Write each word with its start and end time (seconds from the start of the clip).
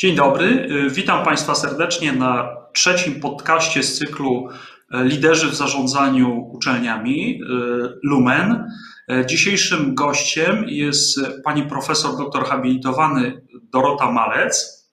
Dzień 0.00 0.16
dobry, 0.16 0.68
witam 0.90 1.24
Państwa 1.24 1.54
serdecznie 1.54 2.12
na 2.12 2.56
trzecim 2.72 3.20
podcaście 3.20 3.82
z 3.82 3.98
cyklu 3.98 4.48
Liderzy 4.92 5.50
w 5.50 5.54
zarządzaniu 5.54 6.50
uczelniami 6.52 7.40
Lumen. 8.02 8.64
Dzisiejszym 9.26 9.94
gościem 9.94 10.64
jest 10.66 11.20
pani 11.44 11.62
profesor 11.62 12.16
doktor 12.16 12.44
habilitowany 12.44 13.42
Dorota 13.62 14.12
Malec, 14.12 14.84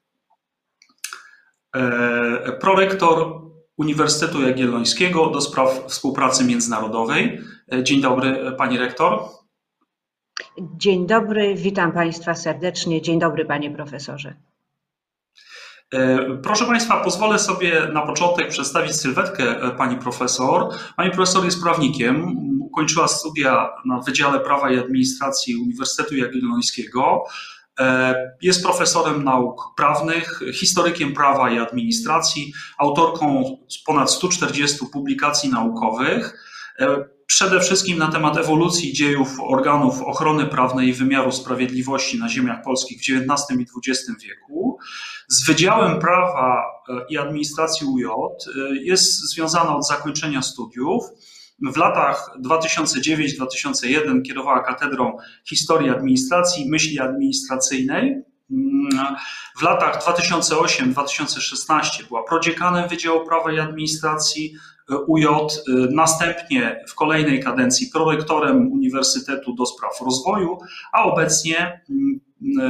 prorektor 2.62 3.42
Uniwersytetu 3.78 4.42
Jagiellońskiego 4.42 5.30
do 5.30 5.42
spraw 5.42 5.84
współpracy 5.88 6.44
międzynarodowej. 6.44 7.42
Dzień 7.84 8.02
dobry, 8.02 8.52
pani 8.58 8.78
rektor. 8.78 9.20
Dzień 10.78 11.08
dobry, 11.08 11.56
witam 11.56 11.92
Państwa 11.92 12.36
serdecznie. 12.36 13.02
Dzień 13.02 13.20
dobry, 13.20 13.46
panie 13.46 13.72
profesorze. 13.72 14.36
Proszę 16.44 16.66
Państwa, 16.66 17.04
pozwolę 17.04 17.40
sobie 17.40 17.88
na 17.94 18.02
początek 18.02 18.50
przedstawić 18.50 18.96
sylwetkę 18.96 19.72
pani 19.78 19.98
profesor. 19.98 20.70
Pani 20.98 21.12
profesor 21.12 21.46
jest 21.46 21.62
prawnikiem, 21.64 22.36
ukończyła 22.62 23.08
studia 23.08 23.70
na 23.86 24.00
Wydziale 24.00 24.40
Prawa 24.40 24.72
i 24.72 24.80
Administracji 24.80 25.56
Uniwersytetu 25.56 26.16
Jagiellońskiego. 26.16 27.24
Jest 28.42 28.64
profesorem 28.64 29.24
nauk 29.24 29.62
prawnych, 29.78 30.40
historykiem 30.54 31.14
prawa 31.14 31.52
i 31.52 31.60
administracji, 31.60 32.54
autorką 32.78 33.58
ponad 33.86 34.12
140 34.12 34.86
publikacji 34.94 35.50
naukowych 35.50 36.40
przede 37.28 37.60
wszystkim 37.60 37.98
na 37.98 38.12
temat 38.12 38.38
ewolucji 38.38 38.94
dziejów 38.94 39.38
organów 39.42 40.02
ochrony 40.02 40.46
prawnej 40.46 40.88
i 40.88 40.94
wymiaru 40.94 41.32
sprawiedliwości 41.32 42.20
na 42.20 42.30
ziemiach 42.30 42.64
polskich 42.64 42.98
w 42.98 43.02
XIX 43.02 43.60
i 43.60 43.90
XX 43.90 44.24
wieku. 44.24 44.80
Z 45.28 45.48
Wydziałem 45.48 46.00
Prawa 46.00 46.64
i 47.10 47.18
Administracji 47.18 47.88
UJ 47.88 48.06
jest 48.84 49.34
związana 49.34 49.76
od 49.76 49.88
zakończenia 49.88 50.42
studiów. 50.42 51.04
W 51.74 51.78
latach 51.78 52.32
2009-2001 52.46 54.22
kierowała 54.22 54.64
katedrą 54.64 55.18
historii 55.50 55.90
administracji 55.90 56.66
i 56.66 56.70
myśli 56.70 57.00
administracyjnej. 57.00 58.22
W 59.60 59.62
latach 59.62 60.04
2008-2016 60.04 62.08
była 62.08 62.24
prodziekanem 62.24 62.90
Wydziału 62.90 63.28
Prawa 63.28 63.52
i 63.52 63.60
Administracji 63.60 64.54
UJ, 65.08 65.26
następnie 65.92 66.84
w 66.88 66.96
kolejnej 66.96 67.44
kadencji 67.44 67.90
prorektorem 67.94 68.72
Uniwersytetu 68.72 69.56
do 69.56 69.66
Spraw 69.66 70.02
Rozwoju, 70.02 70.58
a 70.94 71.04
obecnie 71.04 71.82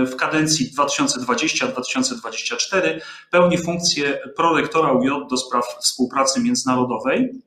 w 0.07 0.15
kadencji 0.15 0.71
2020-2024 0.77 2.99
pełni 3.31 3.57
funkcję 3.57 4.19
prorektora 4.35 4.91
UJ 4.91 5.09
do 5.29 5.37
spraw 5.37 5.65
współpracy 5.81 6.41
międzynarodowej. 6.41 7.41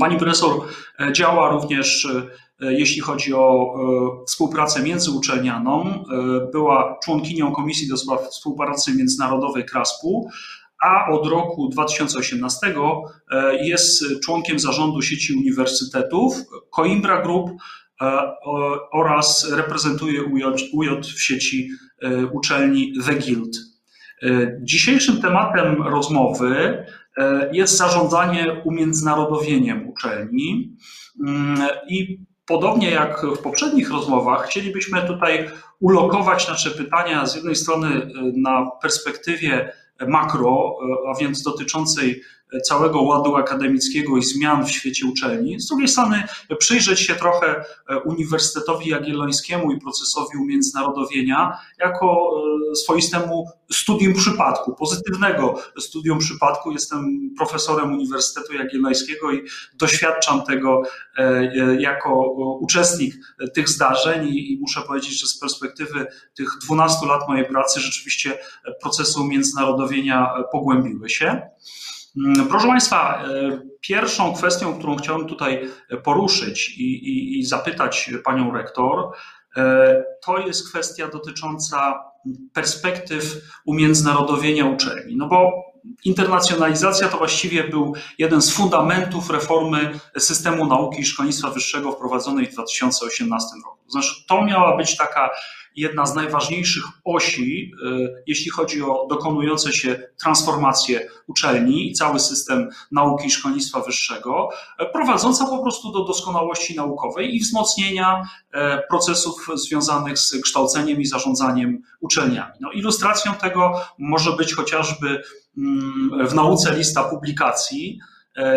Pani 0.00 0.18
profesor 0.18 0.50
działa 1.12 1.50
również, 1.50 2.08
jeśli 2.60 3.00
chodzi 3.00 3.34
o 3.34 3.74
współpracę 4.26 4.82
międzyuczelnianą. 4.82 6.04
Była 6.52 6.98
członkinią 7.04 7.52
Komisji 7.52 7.88
do 7.88 7.96
Spraw 7.96 8.20
Współpracy 8.20 8.94
Międzynarodowej 8.94 9.64
KRASP-u, 9.64 10.28
a 10.82 11.10
od 11.10 11.26
roku 11.26 11.68
2018 11.68 12.74
jest 13.60 14.04
członkiem 14.24 14.58
zarządu 14.58 15.02
sieci 15.02 15.34
uniwersytetów 15.34 16.34
Coimbra 16.76 17.22
Group 17.22 17.50
oraz 18.92 19.52
reprezentuje 19.52 20.22
UJ 20.72 20.88
w 21.02 21.22
sieci 21.22 21.68
uczelni 22.32 22.92
The 23.06 23.14
Guild. 23.14 23.56
Dzisiejszym 24.60 25.22
tematem 25.22 25.82
rozmowy 25.82 26.84
jest 27.52 27.76
zarządzanie 27.76 28.62
umiędzynarodowieniem 28.64 29.88
uczelni 29.88 30.76
i 31.88 32.18
podobnie 32.46 32.90
jak 32.90 33.26
w 33.26 33.38
poprzednich 33.38 33.90
rozmowach, 33.90 34.46
chcielibyśmy 34.46 35.02
tutaj 35.02 35.48
ulokować 35.80 36.48
nasze 36.48 36.70
pytania 36.70 37.26
z 37.26 37.34
jednej 37.36 37.56
strony 37.56 38.08
na 38.36 38.70
perspektywie 38.82 39.72
makro, 40.08 40.76
a 41.08 41.18
więc 41.20 41.42
dotyczącej 41.42 42.22
całego 42.64 43.02
ładu 43.02 43.36
akademickiego 43.36 44.16
i 44.16 44.22
zmian 44.22 44.66
w 44.66 44.70
świecie 44.70 45.06
uczelni. 45.06 45.60
Z 45.60 45.66
drugiej 45.66 45.88
strony 45.88 46.22
przyjrzeć 46.58 47.00
się 47.00 47.14
trochę 47.14 47.64
Uniwersytetowi 48.04 48.90
Jagiellońskiemu 48.90 49.72
i 49.72 49.80
procesowi 49.80 50.38
umiędzynarodowienia 50.38 51.58
jako 51.78 52.30
swoistemu 52.74 53.46
studium 53.72 54.14
przypadku, 54.14 54.74
pozytywnego 54.74 55.54
studium 55.78 56.18
przypadku. 56.18 56.72
Jestem 56.72 57.30
profesorem 57.36 57.92
Uniwersytetu 57.92 58.52
Jagiellońskiego 58.54 59.32
i 59.32 59.42
doświadczam 59.74 60.42
tego 60.42 60.82
jako 61.78 62.30
uczestnik 62.60 63.14
tych 63.54 63.68
zdarzeń 63.68 64.28
i 64.28 64.58
muszę 64.60 64.82
powiedzieć, 64.82 65.20
że 65.20 65.26
z 65.26 65.38
perspektywy 65.38 66.06
tych 66.34 66.48
12 66.66 67.06
lat 67.06 67.28
mojej 67.28 67.44
pracy 67.46 67.80
rzeczywiście 67.80 68.38
procesy 68.80 69.20
umiędzynarodowienia 69.20 70.34
pogłębiły 70.52 71.10
się. 71.10 71.42
Proszę 72.50 72.66
Państwa, 72.66 73.24
pierwszą 73.80 74.34
kwestią, 74.34 74.78
którą 74.78 74.96
chciałem 74.96 75.26
tutaj 75.26 75.68
poruszyć 76.04 76.68
i, 76.78 76.82
i, 76.82 77.38
i, 77.38 77.44
zapytać 77.44 78.10
Panią 78.24 78.52
Rektor, 78.52 79.12
to 80.24 80.38
jest 80.38 80.68
kwestia 80.68 81.08
dotycząca 81.08 82.04
perspektyw 82.52 83.36
umiędzynarodowienia 83.64 84.66
uczelni. 84.66 85.16
No 85.16 85.28
bo 85.28 85.52
internacjonalizacja 86.04 87.08
to 87.08 87.18
właściwie 87.18 87.64
był 87.64 87.94
jeden 88.18 88.42
z 88.42 88.52
fundamentów 88.52 89.30
reformy 89.30 90.00
systemu 90.18 90.66
nauki 90.66 91.00
i 91.00 91.04
szkolnictwa 91.04 91.50
wyższego 91.50 91.92
wprowadzonej 91.92 92.46
w 92.46 92.52
2018 92.52 93.48
roku. 93.64 93.90
Znaczy, 93.90 94.26
to 94.28 94.44
miała 94.44 94.76
być 94.76 94.96
taka 94.96 95.30
jedna 95.76 96.06
z 96.06 96.14
najważniejszych 96.14 96.84
osi, 97.04 97.72
jeśli 98.26 98.50
chodzi 98.50 98.82
o 98.82 99.06
dokonujące 99.10 99.72
się 99.72 100.02
transformacje 100.20 101.08
uczelni 101.26 101.90
i 101.90 101.92
cały 101.92 102.20
system 102.20 102.68
nauki 102.92 103.26
i 103.26 103.30
szkolnictwa 103.30 103.80
wyższego, 103.80 104.48
prowadząca 104.92 105.46
po 105.46 105.62
prostu 105.62 105.92
do 105.92 106.04
doskonałości 106.04 106.76
naukowej 106.76 107.36
i 107.36 107.40
wzmocnienia 107.40 108.22
procesów 108.88 109.46
związanych 109.54 110.18
z 110.18 110.42
kształceniem 110.42 111.00
i 111.00 111.06
zarządzaniem 111.06 111.82
uczelniami. 112.00 112.52
No, 112.60 112.70
ilustracją 112.70 113.34
tego 113.34 113.80
może 113.98 114.32
być 114.32 114.54
chociażby 114.54 115.22
w 116.28 116.34
nauce 116.34 116.76
lista 116.76 117.04
publikacji, 117.04 117.98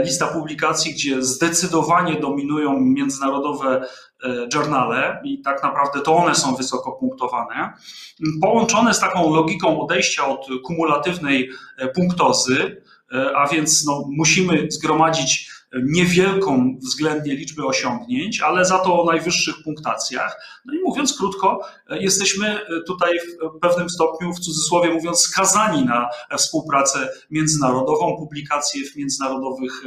lista 0.04 0.28
publikacji, 0.28 0.94
gdzie 0.94 1.24
zdecydowanie 1.24 2.20
dominują 2.20 2.80
międzynarodowe 2.80 3.88
journale 4.54 5.22
i 5.24 5.42
tak 5.42 5.64
naprawdę 5.64 6.02
to 6.02 6.16
one 6.16 6.36
są 6.36 6.56
wysoko 6.56 6.92
punktowane, 6.92 7.74
połączone 8.42 8.94
z 8.94 9.00
taką 9.00 9.36
logiką 9.36 9.82
odejścia 9.82 10.28
od 10.28 10.48
kumulatywnej 10.64 11.50
punktozy, 11.96 12.82
a 13.36 13.48
więc 13.48 13.86
no, 13.86 14.04
musimy 14.18 14.68
zgromadzić 14.70 15.55
niewielką 15.84 16.78
względnie 16.82 17.36
liczbę 17.36 17.66
osiągnięć, 17.66 18.42
ale 18.42 18.66
za 18.66 18.80
to 18.80 19.02
o 19.02 19.06
najwyższych 19.06 19.56
punktacjach. 19.64 20.38
No 20.66 20.74
i 20.74 20.80
mówiąc 20.80 21.18
krótko, 21.18 21.60
jesteśmy 21.90 22.60
tutaj 22.88 23.20
w 23.56 23.60
pewnym 23.60 23.90
stopniu, 23.90 24.34
w 24.34 24.40
cudzysłowie 24.40 24.94
mówiąc, 24.94 25.20
skazani 25.20 25.86
na 25.86 26.10
współpracę 26.38 27.10
międzynarodową, 27.32 28.18
publikacje 28.18 28.86
w 28.86 28.96
międzynarodowych 28.96 29.84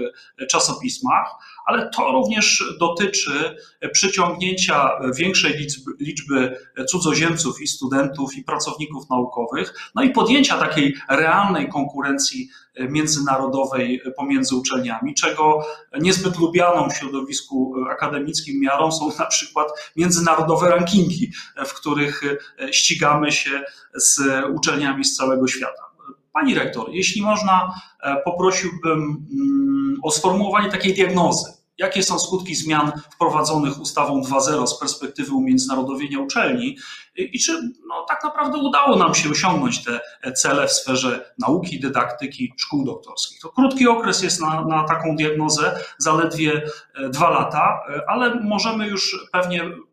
czasopismach, 0.51 1.29
ale 1.67 1.91
to 1.91 2.13
również 2.13 2.65
dotyczy 2.81 3.57
przyciągnięcia 3.93 4.91
większej 5.17 5.53
liczby, 5.53 5.91
liczby 6.01 6.57
cudzoziemców 6.89 7.61
i 7.61 7.67
studentów 7.67 8.37
i 8.37 8.45
pracowników 8.45 9.11
naukowych, 9.11 9.91
no 9.95 10.03
i 10.03 10.11
podjęcia 10.11 10.59
takiej 10.59 10.97
realnej 11.09 11.69
konkurencji 11.69 12.49
międzynarodowej 12.79 14.03
pomiędzy 14.17 14.57
uczelniami, 14.57 15.15
czego 15.15 15.67
niezbyt 16.01 16.39
lubianą 16.39 16.91
w 16.91 16.97
środowisku 16.97 17.75
akademickim 17.91 18.61
miarą 18.61 18.93
są 18.93 19.11
na 19.19 19.27
przykład 19.27 19.69
międzynarodowe 19.97 20.71
rankingi, 20.71 21.33
w 21.67 21.75
których 21.75 22.23
ścigamy 22.71 23.33
się 23.33 23.65
z 23.95 24.21
uczelniami 24.57 25.05
z 25.05 25.17
całego 25.17 25.49
świata. 25.49 25.83
Pani 26.33 26.55
rektor, 26.55 26.91
jeśli 26.91 27.23
można, 27.23 27.75
poprosiłbym 28.25 29.27
o 30.03 30.11
sformułowanie 30.11 30.71
takiej 30.71 30.95
diagnozy 30.95 31.58
jakie 31.79 32.03
są 32.03 32.19
skutki 32.19 32.55
zmian 32.55 32.93
wprowadzonych 33.15 33.81
ustawą 33.81 34.23
2.0 34.23 34.67
z 34.67 34.79
perspektywy 34.79 35.33
umiędzynarodowienia 35.33 36.21
uczelni 36.21 36.77
i 37.17 37.39
czy 37.39 37.53
no, 37.89 38.05
tak 38.09 38.25
naprawdę 38.25 38.59
udało 38.59 38.97
nam 38.97 39.15
się 39.15 39.31
osiągnąć 39.31 39.85
te 39.85 40.01
cele 40.33 40.67
w 40.67 40.73
sferze 40.73 41.35
nauki, 41.39 41.81
dydaktyki, 41.81 42.55
szkół 42.57 42.85
doktorskich. 42.85 43.41
To 43.41 43.49
krótki 43.49 43.89
okres 43.89 44.23
jest 44.23 44.41
na, 44.41 44.65
na 44.65 44.85
taką 44.85 45.17
diagnozę, 45.17 45.81
zaledwie 45.99 46.63
dwa 47.11 47.31
lata, 47.31 47.81
ale 48.07 48.35
możemy 48.35 48.87
już 48.87 49.29
pewnie 49.33 49.63
mm, 49.63 49.85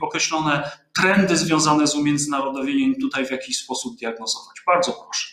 określone 0.00 0.70
trendy 1.00 1.36
związane 1.36 1.86
z 1.86 1.94
umiędzynarodowieniem 1.94 2.94
tutaj 3.00 3.26
w 3.26 3.30
jakiś 3.30 3.58
sposób 3.58 3.96
diagnozować. 3.96 4.56
Bardzo 4.66 4.92
proszę. 4.92 5.28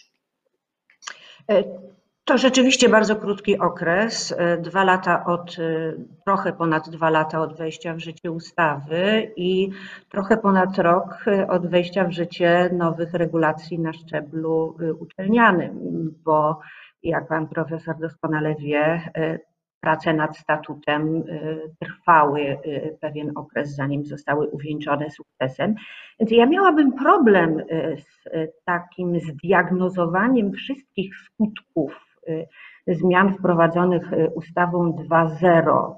E, 2.27 2.29
to 2.29 2.38
rzeczywiście 2.38 2.89
bardzo 2.89 3.15
krótki 3.15 3.59
okres. 3.59 4.35
E, 4.38 4.57
dwa 4.57 4.83
lata 4.83 5.25
od, 5.25 5.59
e, 5.59 5.94
trochę 6.25 6.53
ponad 6.53 6.89
dwa 6.89 7.09
lata 7.09 7.41
od 7.41 7.57
wejścia 7.57 7.94
w 7.94 8.00
życie 8.00 8.31
ustawy 8.31 9.31
i 9.35 9.69
trochę 10.09 10.38
ponad 10.38 10.77
rok 10.77 11.25
od 11.47 11.68
wejścia 11.68 12.03
w 12.06 12.12
życie 12.12 12.69
nowych 12.74 13.13
regulacji 13.13 13.79
na 13.79 13.94
szczeblu 13.94 14.77
uczelnianym, 15.00 15.79
bo 16.25 16.59
jak 17.03 17.27
pan 17.27 17.47
profesor 17.47 17.97
doskonale 18.00 18.56
wie, 18.56 19.12
prace 19.81 20.13
nad 20.13 20.38
statutem 20.38 21.23
trwały 21.80 22.57
pewien 23.01 23.31
okres, 23.35 23.75
zanim 23.75 24.06
zostały 24.06 24.47
uwieńczone 24.47 25.09
sukcesem. 25.09 25.75
Więc 26.19 26.31
ja 26.31 26.45
miałabym 26.45 26.94
problem 26.94 27.62
z 27.97 28.30
takim 28.65 29.19
zdiagnozowaniem 29.19 30.51
wszystkich 30.51 31.15
skutków 31.15 32.06
zmian 32.88 33.33
wprowadzonych 33.33 34.13
y, 34.13 34.31
ustawą 34.35 34.91
2.0, 35.09 35.94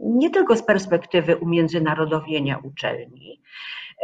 nie 0.00 0.30
tylko 0.30 0.56
z 0.56 0.62
perspektywy 0.62 1.36
umiędzynarodowienia 1.36 2.58
uczelni, 2.58 3.40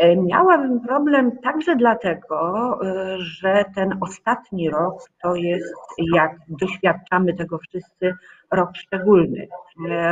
y, 0.02 0.16
Miałabym 0.16 0.80
problem 0.80 1.38
także 1.38 1.76
dlatego, 1.76 2.78
że 3.18 3.64
ten 3.74 3.98
ostatni 4.00 4.70
rok 4.70 5.10
to 5.22 5.34
jest, 5.34 5.74
jak 6.14 6.36
doświadczamy 6.48 7.34
tego 7.34 7.58
wszyscy, 7.58 8.14
rok 8.50 8.70
szczególny, 8.76 9.48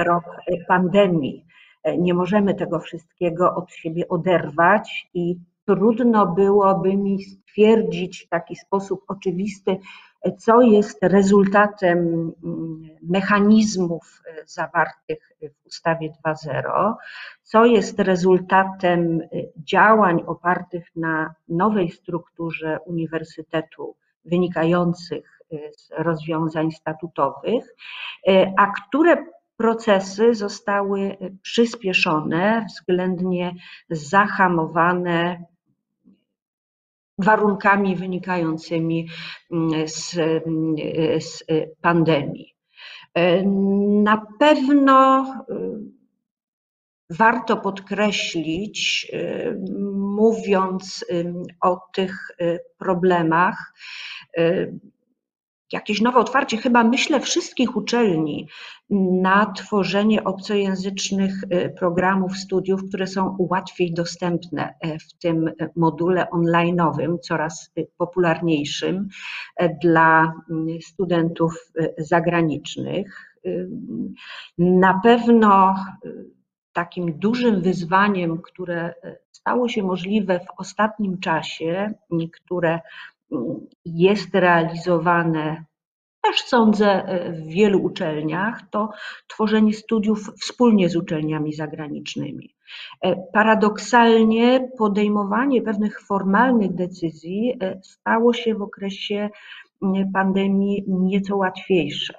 rok 0.04 0.25
pandemii. 0.69 1.44
Nie 1.98 2.14
możemy 2.14 2.54
tego 2.54 2.81
wszystkiego 2.81 3.54
od 3.54 3.72
siebie 3.72 4.08
oderwać 4.08 5.08
i 5.14 5.36
trudno 5.76 6.26
byłoby 6.26 6.96
mi 6.96 7.22
stwierdzić 7.22 8.25
w 8.25 8.28
taki 8.28 8.56
sposób 8.56 9.05
oczywisty, 9.08 9.78
co 10.38 10.61
jest 10.61 10.99
rezultatem 11.02 11.99
mm, 11.99 12.88
mechanizmów 13.02 14.22
e, 14.26 14.46
zawartych 14.46 15.32
w 15.43 15.67
ustawie 15.67 16.12
2.0, 16.26 16.94
co 17.43 17.64
jest 17.64 17.99
rezultatem 17.99 19.20
e, 19.20 19.26
działań 19.56 20.22
opartych 20.26 20.84
na 20.96 21.34
nowej 21.49 21.90
strukturze 21.90 22.78
uniwersytetu 22.87 23.96
wynikających 24.25 25.40
e, 25.52 25.56
z 25.76 25.90
rozwiązań 25.99 26.72
statutowych, 26.72 27.75
a 28.58 28.67
które 28.67 29.17
procesy 29.56 30.34
zostały 30.34 31.17
przyspieszone, 31.43 32.67
względnie 32.69 33.55
zahamowane 33.90 35.44
warunkami 37.25 37.96
wynikającymi 37.96 39.08
mm, 39.50 39.88
z, 39.88 40.14
mm, 40.19 40.76
z 41.20 41.44
pandemii. 41.81 42.55
E, 43.14 43.43
na 44.02 44.26
pewno 44.38 45.22
e, 45.22 45.55
warto 47.11 47.56
podkreślić, 47.56 49.06
e, 49.12 49.55
mówiąc 49.94 51.05
o 51.61 51.81
tych 51.93 52.28
problemach, 52.78 53.72
jakieś 55.72 56.00
nowe 56.00 56.19
otwarcie, 56.19 56.56
chyba 56.56 56.84
myślę 56.84 57.20
wszystkich 57.20 57.76
uczelni 57.76 58.49
na 59.22 59.52
tworzenie 59.52 60.25
obcojęzycznych 60.25 61.44
y, 61.44 61.75
programów 61.78 62.37
studiów, 62.37 62.81
które 62.88 63.06
są 63.06 63.37
łatwiej 63.38 63.94
dostępne 63.94 64.75
y, 64.87 64.99
w 64.99 65.12
tym 65.19 65.50
module 65.76 66.26
online'owym, 66.32 67.19
coraz 67.19 67.70
y, 67.78 67.87
popularniejszym 67.99 69.08
dla 69.82 70.32
studentów 70.82 71.72
zagranicznych. 71.99 73.37
Na 74.58 75.00
pewno 75.02 75.75
takim 76.72 77.19
dużym 77.19 77.62
wyzwaniem, 77.62 78.43
które 78.43 78.94
stało 79.32 79.69
się 79.69 79.82
możliwe 79.82 80.40
w 80.40 80.61
ostatnim 80.61 81.20
czasie, 81.20 81.93
które 82.32 82.81
jest 83.85 84.35
realizowane 84.35 85.65
też 86.23 86.41
sądzę 86.41 87.05
w 87.31 87.47
wielu 87.47 87.82
uczelniach, 87.82 88.62
to 88.71 88.91
tworzenie 89.27 89.73
studiów 89.73 90.31
wspólnie 90.41 90.88
z 90.88 90.97
uczelniami 90.97 91.53
zagranicznymi. 91.53 92.55
E, 93.03 93.17
paradoksalnie 93.32 94.69
podejmowanie 94.79 95.62
pewnych 95.62 96.00
formalnych 96.00 96.75
decyzji 96.75 97.56
e, 97.62 97.81
stało 97.82 98.32
się 98.32 98.55
w 98.55 98.62
okresie 98.62 99.31
pandemii 100.12 100.85
nieco 100.88 101.37
łatwiejsze. 101.37 102.15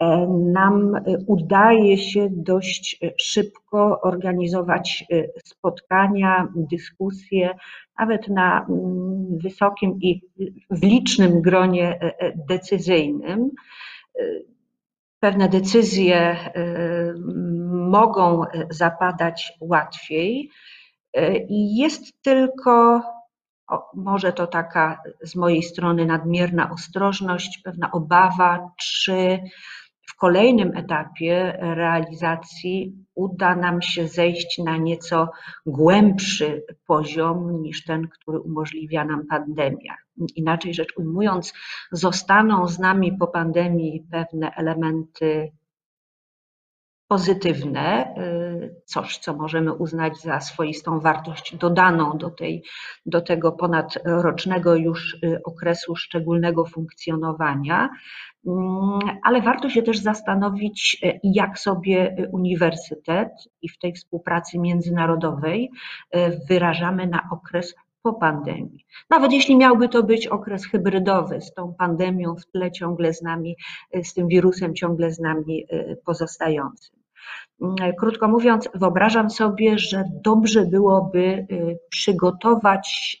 E, 0.00 0.26
nam 0.52 0.92
udaje 1.26 1.98
się 1.98 2.28
dość 2.30 3.00
szybko 3.20 4.00
organizować 4.00 5.04
spotkania, 5.44 6.48
dyskusje, 6.56 7.54
nawet 7.98 8.28
na 8.28 8.66
mm, 8.68 9.38
wysokim 9.38 9.98
i 10.00 10.20
w 10.70 10.82
licznym 10.82 11.42
gronie 11.42 11.88
e, 11.88 12.18
e, 12.18 12.32
decyzyjnym. 12.48 13.50
Pewne 15.20 15.48
decyzje 15.48 16.36
mogą 17.70 18.42
zapadać 18.70 19.52
łatwiej 19.60 20.50
i 21.48 21.76
jest 21.76 22.22
tylko, 22.22 23.02
o, 23.68 23.90
może 23.94 24.32
to 24.32 24.46
taka 24.46 25.02
z 25.22 25.36
mojej 25.36 25.62
strony 25.62 26.06
nadmierna 26.06 26.70
ostrożność, 26.70 27.60
pewna 27.64 27.92
obawa, 27.92 28.70
czy 28.80 29.38
kolejnym 30.24 30.76
etapie 30.76 31.58
realizacji 31.60 32.94
uda 33.14 33.56
nam 33.56 33.82
się 33.82 34.08
zejść 34.08 34.58
na 34.58 34.76
nieco 34.76 35.30
głębszy 35.66 36.64
poziom 36.86 37.62
niż 37.62 37.84
ten, 37.84 38.08
który 38.08 38.40
umożliwia 38.40 39.04
nam 39.04 39.26
pandemia. 39.26 39.94
Inaczej 40.36 40.74
rzecz 40.74 40.92
ujmując, 40.96 41.52
zostaną 41.92 42.68
z 42.68 42.78
nami 42.78 43.12
po 43.18 43.26
pandemii 43.26 44.06
pewne 44.10 44.50
elementy 44.56 45.52
pozytywne, 47.08 48.14
y, 48.18 48.82
coś, 48.84 49.18
co 49.18 49.34
możemy 49.34 49.72
uznać 49.72 50.20
za 50.20 50.40
swoistą 50.40 51.00
wartość 51.00 51.56
dodaną 51.56 52.18
do, 52.18 52.30
tej, 52.30 52.62
do 53.06 53.20
tego 53.20 53.52
ponadrocznego 53.52 54.74
już 54.74 55.14
y, 55.14 55.40
okresu 55.44 55.96
szczególnego 55.96 56.64
funkcjonowania, 56.64 57.88
mm, 58.46 58.98
ale 59.22 59.42
warto 59.42 59.70
się 59.70 59.82
też 59.82 59.98
zastanowić, 59.98 60.98
y, 61.04 61.20
jak 61.22 61.58
sobie 61.58 62.28
uniwersytet 62.32 63.30
i 63.62 63.68
w 63.68 63.78
tej 63.78 63.92
współpracy 63.92 64.58
międzynarodowej 64.58 65.70
wyrażamy 66.48 67.06
na 67.06 67.28
okres 67.32 67.74
po 68.04 68.12
pandemii. 68.12 68.86
Nawet 69.10 69.32
jeśli 69.32 69.56
miałby 69.56 69.88
to 69.88 70.02
być 70.02 70.26
okres 70.26 70.66
hybrydowy, 70.66 71.40
z 71.40 71.54
tą 71.54 71.74
pandemią 71.74 72.36
w 72.36 72.46
tle 72.46 72.72
ciągle 72.72 73.14
z 73.14 73.22
nami, 73.22 73.56
z 74.02 74.14
tym 74.14 74.28
wirusem 74.28 74.74
ciągle 74.74 75.10
z 75.10 75.18
nami 75.18 75.66
pozostającym. 76.04 77.00
Mm, 77.62 77.92
krótko 77.98 78.28
mówiąc, 78.28 78.68
wyobrażam 78.74 79.30
sobie, 79.30 79.78
że 79.78 80.04
dobrze 80.24 80.66
byłoby 80.66 81.46
przygotować 81.90 83.16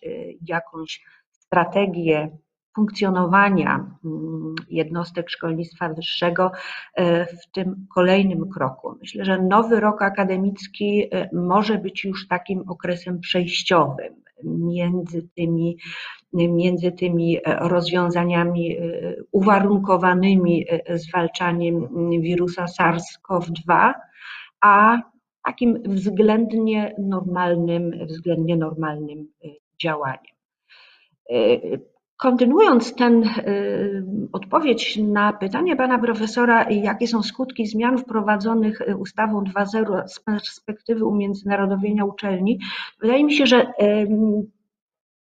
jakąś 0.46 1.04
strategię 1.30 2.38
funkcjonowania 2.74 3.74
mm, 4.04 4.54
jednostek 4.70 5.30
szkolnictwa 5.30 5.88
wyższego 5.88 6.52
w 7.42 7.52
tym 7.52 7.86
kolejnym 7.94 8.50
kroku. 8.50 8.96
Myślę, 9.00 9.24
że 9.24 9.42
nowy 9.42 9.80
rok 9.80 10.02
akademicki 10.02 11.10
może 11.32 11.78
być 11.78 12.04
już 12.04 12.28
takim 12.28 12.64
okresem 12.68 13.20
przejściowym 13.20 14.23
między 14.44 15.28
tymi, 15.36 15.76
między 16.32 16.92
tymi 16.92 17.38
rozwiązaniami 17.46 18.76
uwarunkowanymi 19.32 20.66
zwalczaniem 20.94 21.88
wirusa 22.20 22.64
SARS-CoV-2 22.64 23.92
a 24.60 24.98
takim 25.44 25.82
względnie 25.84 26.94
normalnym, 26.98 28.06
względnie 28.06 28.56
normalnym 28.56 29.28
działaniem. 29.82 30.34
Y, 32.14 32.16
Kontynuując 32.16 32.94
ten 32.94 33.30
odpowiedź 34.32 34.96
na 34.96 35.32
pytanie 35.32 35.76
pana 35.76 35.98
profesora, 35.98 36.70
jakie 36.70 37.08
są 37.08 37.22
skutki 37.22 37.66
zmian 37.66 37.98
wprowadzonych 37.98 38.80
ustawą 38.98 39.44
2.0 39.44 40.08
z 40.08 40.20
perspektywy 40.20 41.04
umiędzynarodowienia 41.04 42.04
uczelni, 42.04 42.58
wydaje 43.00 43.24
mi 43.24 43.34
się, 43.34 43.46
że 43.46 43.72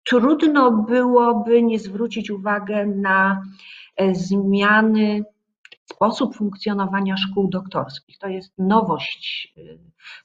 trudno 0.04 0.72
byłoby 0.72 1.62
nie 1.62 1.78
zwrócić 1.78 2.30
uwagi 2.30 2.74
na 2.96 3.42
zmiany 4.12 5.24
sposób 5.84 6.36
funkcjonowania 6.36 7.16
szkół 7.16 7.48
doktorskich. 7.48 8.18
To 8.18 8.28
jest 8.28 8.52
nowość 8.58 9.54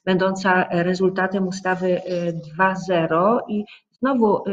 będąca 0.04 0.66
rezultatem 0.70 1.48
ustawy 1.48 2.00
2.0 2.58 3.38
i 3.48 3.64
znowu 3.92 4.44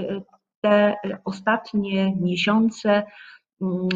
te 0.69 0.95
ostatnie 1.25 2.15
miesiące 2.21 3.03
mm, 3.61 3.87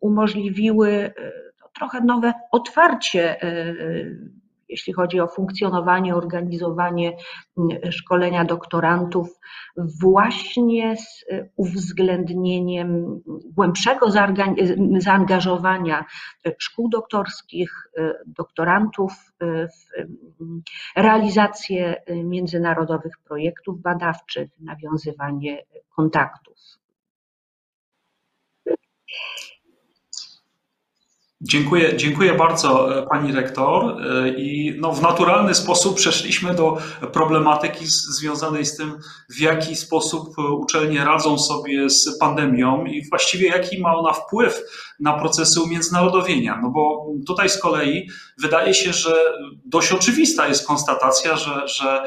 umożliwiły 0.00 1.12
trochę 1.74 2.00
nowe 2.00 2.32
otwarcie 2.50 3.36
jeśli 4.68 4.92
chodzi 4.92 5.20
o 5.20 5.26
funkcjonowanie, 5.26 6.16
organizowanie 6.16 7.16
mm, 7.58 7.92
szkolenia 7.92 8.44
doktorantów, 8.44 9.28
właśnie 9.76 10.96
z 10.96 11.22
y, 11.32 11.50
uwzględnieniem 11.56 13.20
głębszego 13.44 14.10
zaangażowania 14.98 16.04
szkół 16.58 16.88
doktorskich, 16.88 17.88
y, 17.98 18.12
doktorantów 18.26 19.12
y, 19.42 19.68
w 19.68 19.86
realizację 20.96 22.02
międzynarodowych 22.24 23.12
projektów 23.24 23.82
badawczych, 23.82 24.50
nawiązywanie 24.60 25.64
kontaktów. 25.96 26.83
Dziękuję, 31.46 31.96
dziękuję 31.96 32.34
bardzo 32.34 32.98
e, 32.98 33.06
pani 33.06 33.32
rektor 33.32 33.84
e, 33.84 34.28
i 34.28 34.74
no, 34.80 34.92
w 34.92 35.02
naturalny 35.02 35.54
sposób 35.54 35.96
przeszliśmy 35.96 36.54
do 36.54 36.78
problematyki 37.12 37.86
związanej 37.86 38.66
z 38.66 38.76
tym, 38.76 38.98
w 39.30 39.40
jaki 39.40 39.76
sposób 39.76 40.38
uczelnie 40.38 41.04
radzą 41.04 41.38
sobie 41.38 41.90
z 41.90 42.18
pandemią 42.18 42.84
i 42.84 43.08
właściwie 43.08 43.48
jaki 43.48 43.80
ma 43.80 43.96
ona 43.96 44.12
wpływ 44.12 44.62
na 45.00 45.12
procesy 45.12 45.62
umiędzynarodowienia. 45.62 46.60
No 46.62 46.70
bo 46.70 47.06
tutaj 47.26 47.48
z 47.48 47.58
kolei 47.58 48.08
wydaje 48.38 48.74
się, 48.74 48.92
że 48.92 49.16
dość 49.64 49.92
oczywista 49.92 50.48
jest 50.48 50.66
konstatacja, 50.66 51.36
że, 51.36 51.68
że 51.68 52.04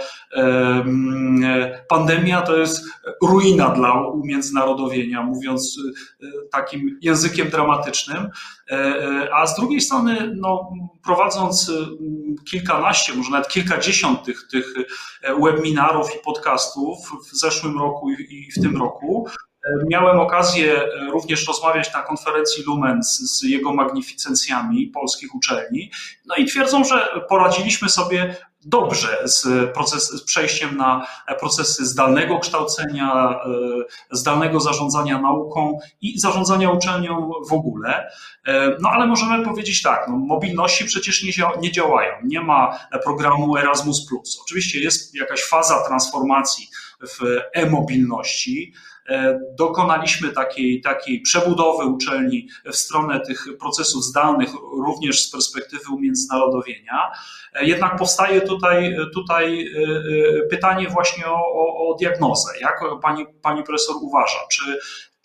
pandemia 1.89 2.41
to 2.41 2.57
jest 2.57 2.85
ruina 3.23 3.69
dla 3.69 4.07
umiędzynarodowienia, 4.07 5.23
mówiąc 5.23 5.77
e, 6.23 6.27
takim 6.51 6.99
językiem 7.01 7.49
dramatycznym. 7.49 8.29
A 9.33 9.47
z 9.47 9.55
drugiej 9.55 9.81
strony, 9.81 10.31
no, 10.35 10.71
prowadząc 11.03 11.71
kilkanaście, 12.49 13.13
może 13.13 13.31
nawet 13.31 13.47
kilkadziesiąt 13.47 14.23
tych, 14.23 14.47
tych 14.51 14.73
webinarów 15.43 16.15
i 16.15 16.23
podcastów 16.25 16.97
w 17.31 17.37
zeszłym 17.37 17.79
roku 17.79 18.11
i 18.11 18.51
w 18.51 18.61
tym 18.61 18.77
roku, 18.77 19.27
Miałem 19.89 20.19
okazję 20.19 20.81
również 21.11 21.47
rozmawiać 21.47 21.93
na 21.93 22.01
konferencji 22.01 22.63
Lumen 22.63 23.03
z, 23.03 23.39
z, 23.39 23.43
jego 23.43 23.73
magnificencjami 23.73 24.87
polskich 24.87 25.35
uczelni. 25.35 25.91
No 26.25 26.35
i 26.35 26.45
twierdzą, 26.45 26.83
że 26.83 27.07
poradziliśmy 27.29 27.89
sobie 27.89 28.35
dobrze 28.65 29.17
z, 29.23 29.71
proces, 29.73 30.09
z 30.09 30.23
przejściem 30.23 30.77
na 30.77 31.07
procesy 31.39 31.85
zdalnego 31.85 32.39
kształcenia, 32.39 33.39
e, 34.11 34.17
zdalnego 34.17 34.59
zarządzania 34.59 35.21
nauką 35.21 35.79
i 36.01 36.19
zarządzania 36.19 36.71
uczelnią 36.71 37.31
w 37.49 37.53
ogóle. 37.53 38.11
E, 38.45 38.77
no 38.79 38.89
ale 38.89 39.07
możemy 39.07 39.45
powiedzieć 39.45 39.81
tak, 39.81 40.05
no, 40.09 40.17
mobilności 40.17 40.85
przecież 40.85 41.23
nie, 41.23 41.31
nie 41.61 41.71
działają. 41.71 42.13
Nie 42.23 42.41
ma 42.41 42.79
programu 43.03 43.57
Erasmus. 43.57 44.07
Oczywiście 44.41 44.79
jest 44.79 45.15
jakaś 45.15 45.43
faza 45.43 45.83
transformacji 45.87 46.67
w 47.01 47.19
e-mobilności. 47.53 48.73
E, 49.07 49.39
dokonaliśmy 49.57 50.29
takiej, 50.29 50.81
takiej 50.81 51.21
przebudowy 51.21 51.85
uczelni 51.85 52.47
w 52.65 52.75
stronę 52.75 53.19
tych 53.19 53.45
procesów 53.59 54.03
zdalnych, 54.03 54.49
również 54.85 55.23
z 55.23 55.31
perspektywy 55.31 55.83
umiędzynarodowienia. 55.93 57.11
E, 57.53 57.65
jednak 57.65 57.97
powstaje 57.97 58.41
tutaj, 58.41 58.97
tutaj 59.13 59.67
e, 59.67 60.47
pytanie 60.49 60.87
właśnie 60.89 61.27
o, 61.27 61.35
o, 61.35 61.87
o 61.89 61.95
diagnozę. 61.95 62.49
Jak 62.61 62.81
pani, 63.01 63.25
pani 63.41 63.63
profesor 63.63 63.95
uważa, 64.01 64.39
czy 64.51 64.79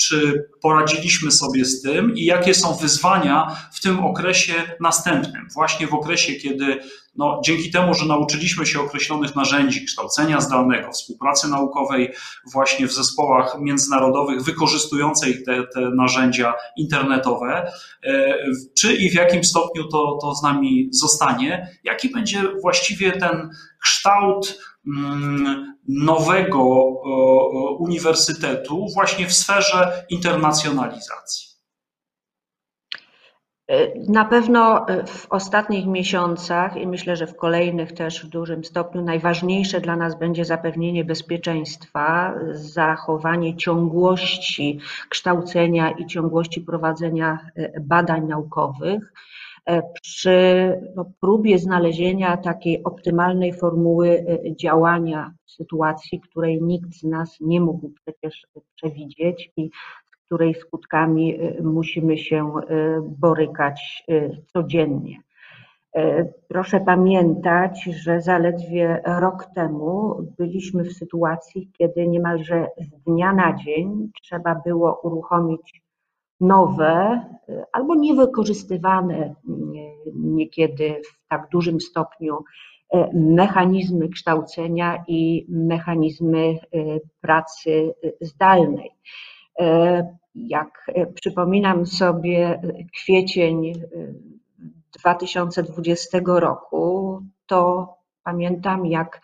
czy 0.09 0.49
poradziliśmy 0.63 1.31
sobie 1.31 1.65
z 1.65 1.83
tym 1.83 2.17
i 2.17 2.25
jakie 2.25 2.55
są 2.55 2.75
wyzwania 2.75 3.57
w 3.73 3.81
tym 3.81 4.05
okresie 4.05 4.55
następnym, 4.81 5.49
właśnie 5.55 5.87
w 5.87 5.95
okresie, 5.95 6.35
kiedy 6.35 6.81
no, 7.17 7.41
dzięki 7.45 7.71
temu, 7.71 7.95
że 7.95 8.07
nauczyliśmy 8.07 8.67
się 8.67 8.81
określonych 8.81 9.37
narzędzi 9.37 9.85
kształcenia 9.85 10.41
zdalnego, 10.41 10.93
współpracy 10.93 11.49
naukowej 11.49 12.13
właśnie 12.53 12.87
w 12.87 12.93
zespołach 12.93 13.57
międzynarodowych 13.61 14.43
wykorzystujących 14.43 15.45
te, 15.45 15.67
te 15.67 15.81
narzędzia 15.81 16.55
internetowe, 16.77 17.73
e, 18.05 18.39
czy 18.79 18.95
i 18.95 19.11
w 19.11 19.15
jakim 19.15 19.45
stopniu 19.45 19.89
to, 19.89 20.19
to 20.23 20.35
z 20.35 20.43
nami 20.43 20.89
zostanie, 20.93 21.69
jaki 21.85 22.11
będzie 22.11 22.43
właściwie 22.63 23.13
ten 23.13 23.51
kształt 23.83 24.59
nowego 25.89 26.65
uniwersytetu 27.79 28.87
właśnie 28.95 29.27
w 29.27 29.33
sferze 29.33 30.07
internacjonalizacji. 30.11 31.53
Na 34.09 34.25
pewno 34.25 34.87
w 35.07 35.27
ostatnich 35.31 35.87
miesiącach 35.87 36.77
i 36.77 36.87
myślę, 36.87 37.17
że 37.17 37.27
w 37.27 37.37
kolejnych 37.37 37.93
też 37.93 38.25
w 38.25 38.29
dużym 38.29 38.65
stopniu 38.65 39.03
najważniejsze 39.03 39.81
dla 39.81 39.97
nas 39.97 40.19
będzie 40.19 40.45
zapewnienie 40.45 41.05
bezpieczeństwa, 41.05 42.35
zachowanie 42.53 43.57
ciągłości 43.57 44.81
kształcenia 45.09 45.91
i 45.91 46.07
ciągłości 46.07 46.61
prowadzenia 46.61 47.39
e, 47.57 47.81
badań 47.81 48.27
naukowych. 48.27 49.13
E, 49.67 49.83
przy 50.03 50.81
no, 50.97 51.05
próbie 51.21 51.59
znalezienia 51.59 52.37
takiej 52.37 52.85
optymalnej 52.85 53.53
formuły 53.53 54.09
e, 54.09 54.57
działania 54.57 55.35
w 55.47 55.51
sytuacji, 55.51 56.21
której 56.21 56.63
nikt 56.63 56.95
z 56.95 57.03
nas 57.03 57.41
nie 57.41 57.61
mógł 57.61 57.91
przecież 58.05 58.47
przewidzieć 58.75 59.51
i 59.57 59.71
której 60.27 60.55
skutkami 60.55 61.43
y, 61.43 61.63
musimy 61.63 62.19
się 62.19 62.53
borykać 63.03 64.05
codziennie. 64.47 65.17
Proszę 66.49 66.81
pamiętać, 66.81 67.85
że 67.85 68.21
zaledwie 68.21 69.03
rok 69.05 69.47
temu 69.55 70.17
byliśmy 70.39 70.85
w 70.85 70.93
sytuacji, 70.93 71.71
kiedy 71.79 72.09
niemalże 72.09 72.67
z 72.79 72.91
dnia 73.05 73.33
na 73.33 73.57
dzień 73.57 74.11
trzeba 74.23 74.55
było 74.55 75.01
uruchomić 75.03 75.82
nowe 76.43 77.21
albo 77.73 77.95
niewykorzystywane 77.95 79.35
niekiedy 80.15 81.01
w 81.05 81.29
tak 81.29 81.49
dużym 81.53 81.81
stopniu 81.81 82.45
mechanizmy 83.15 84.09
kształcenia 84.09 85.05
i 85.09 85.47
mechanizmy 85.49 86.59
pracy 87.21 87.95
zdalnej. 88.21 88.91
Jak 90.35 90.91
przypominam 91.15 91.87
sobie 91.87 92.61
kwiecień 92.95 93.73
2020 95.01 96.19
e, 96.19 96.41
roku, 96.41 97.21
to 97.47 97.89
pamiętam, 98.25 98.87
jak 98.87 99.21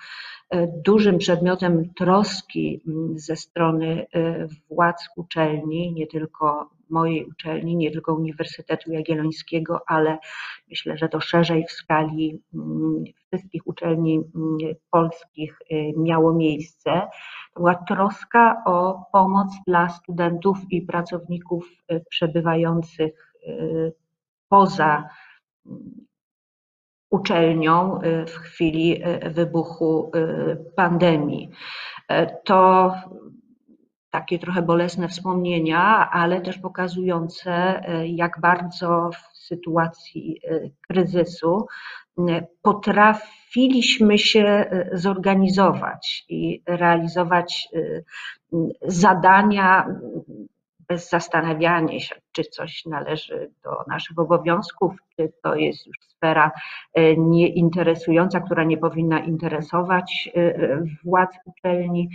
dużym 0.84 1.18
przedmiotem 1.18 1.94
troski 1.94 2.82
ze 3.14 3.36
strony 3.36 4.06
władz 4.70 5.08
uczelni, 5.16 5.92
nie 5.92 6.06
tylko 6.06 6.70
mojej 6.90 7.26
uczelni, 7.26 7.76
nie 7.76 7.90
tylko 7.90 8.14
Uniwersytetu 8.14 8.92
Jagiellońskiego, 8.92 9.80
ale 9.86 10.18
myślę, 10.70 10.98
że 10.98 11.08
to 11.08 11.20
szerzej 11.20 11.64
w 11.64 11.72
skali 11.72 12.42
wszystkich 13.16 13.66
uczelni 13.66 14.20
polskich 14.90 15.58
miało 15.96 16.32
miejsce, 16.32 17.08
była 17.58 17.74
troska 17.74 18.62
o 18.66 19.04
pomoc 19.12 19.48
dla 19.66 19.88
studentów 19.88 20.58
i 20.70 20.82
pracowników 20.82 21.68
y, 21.92 22.04
przebywających 22.10 23.34
y, 23.48 23.92
poza 24.48 25.08
mm, 25.66 26.06
uczelnią 27.10 28.02
y, 28.02 28.26
w 28.26 28.34
chwili 28.36 29.02
wybuchu 29.30 30.12
pandemii. 30.76 31.50
To 32.44 32.94
takie 34.18 34.38
trochę 34.38 34.62
bolesne 34.62 35.08
wspomnienia, 35.08 36.10
ale 36.12 36.40
też 36.40 36.58
pokazujące, 36.58 37.82
jak 38.06 38.40
bardzo 38.40 39.10
w 39.12 39.36
sytuacji 39.36 40.40
kryzysu, 40.88 41.66
potrafiliśmy 42.62 44.18
się 44.18 44.70
zorganizować 44.92 46.24
i 46.28 46.62
realizować 46.66 47.68
zadania 48.82 49.86
bez 50.88 51.10
zastanawiania 51.10 52.00
się, 52.00 52.14
czy 52.32 52.44
coś 52.44 52.86
należy 52.86 53.50
do 53.64 53.70
naszych 53.88 54.18
obowiązków, 54.18 54.92
czy 55.16 55.32
to 55.42 55.54
jest 55.54 55.86
już 55.86 55.96
sfera 56.00 56.50
e, 56.94 57.16
nieinteresująca, 57.16 58.40
która 58.40 58.64
nie 58.64 58.78
powinna 58.78 59.20
interesować 59.20 60.30
e, 60.36 60.82
władz 61.04 61.34
uczelni. 61.44 62.08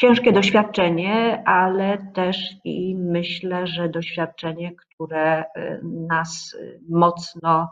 Ciężkie 0.00 0.32
doświadczenie, 0.32 1.42
ale 1.46 1.98
też 2.14 2.38
i 2.64 2.96
myślę, 2.96 3.66
że 3.66 3.88
doświadczenie, 3.88 4.72
które 4.76 5.44
e, 5.44 5.80
nas 5.82 6.56
mocno 6.88 7.68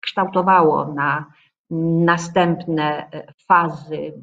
kształtowało 0.00 0.92
na 0.94 1.26
następne 2.04 3.10
fazy 3.48 4.22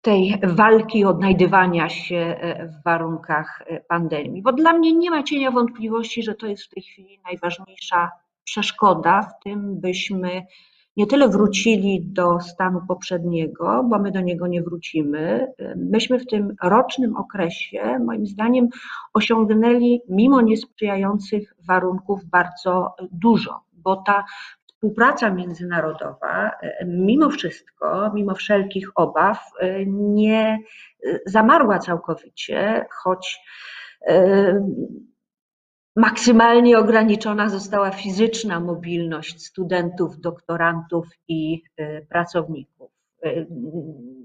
tej 0.00 0.40
walki 0.42 1.04
odnajdywania 1.04 1.88
się 1.88 2.40
w 2.62 2.84
warunkach 2.84 3.62
pandemii. 3.88 4.42
Bo 4.42 4.52
dla 4.52 4.72
mnie 4.72 4.92
nie 4.92 5.10
ma 5.10 5.22
cienia 5.22 5.50
wątpliwości, 5.50 6.22
że 6.22 6.34
to 6.34 6.46
jest 6.46 6.64
w 6.64 6.68
tej 6.68 6.82
chwili 6.82 7.20
najważniejsza 7.24 8.10
przeszkoda 8.44 9.22
w 9.22 9.44
tym, 9.44 9.80
byśmy 9.80 10.46
nie 10.96 11.06
tyle 11.06 11.28
wrócili 11.28 12.02
do 12.02 12.40
stanu 12.40 12.80
poprzedniego, 12.88 13.84
bo 13.84 13.98
my 13.98 14.10
do 14.10 14.20
niego 14.20 14.46
nie 14.46 14.62
wrócimy. 14.62 15.52
Myśmy 15.76 16.18
w 16.18 16.26
tym 16.26 16.54
rocznym 16.62 17.16
okresie, 17.16 17.98
moim 18.04 18.26
zdaniem, 18.26 18.68
osiągnęli 19.14 20.00
mimo 20.08 20.40
niesprzyjających 20.40 21.54
warunków 21.66 22.24
bardzo 22.24 22.94
dużo, 23.12 23.60
bo 23.72 23.96
ta 23.96 24.24
współpraca 24.66 25.30
międzynarodowa, 25.30 26.50
mimo 26.86 27.30
wszystko, 27.30 28.10
mimo 28.14 28.34
wszelkich 28.34 28.90
obaw, 28.94 29.50
nie 29.86 30.58
zamarła 31.26 31.78
całkowicie, 31.78 32.86
choć 33.02 33.40
maksymalnie 36.00 36.78
ograniczona 36.78 37.48
została 37.48 37.90
fizyczna 37.90 38.60
mobilność 38.60 39.46
studentów, 39.46 40.20
doktorantów 40.20 41.06
i 41.28 41.62
pracowników. 42.08 42.90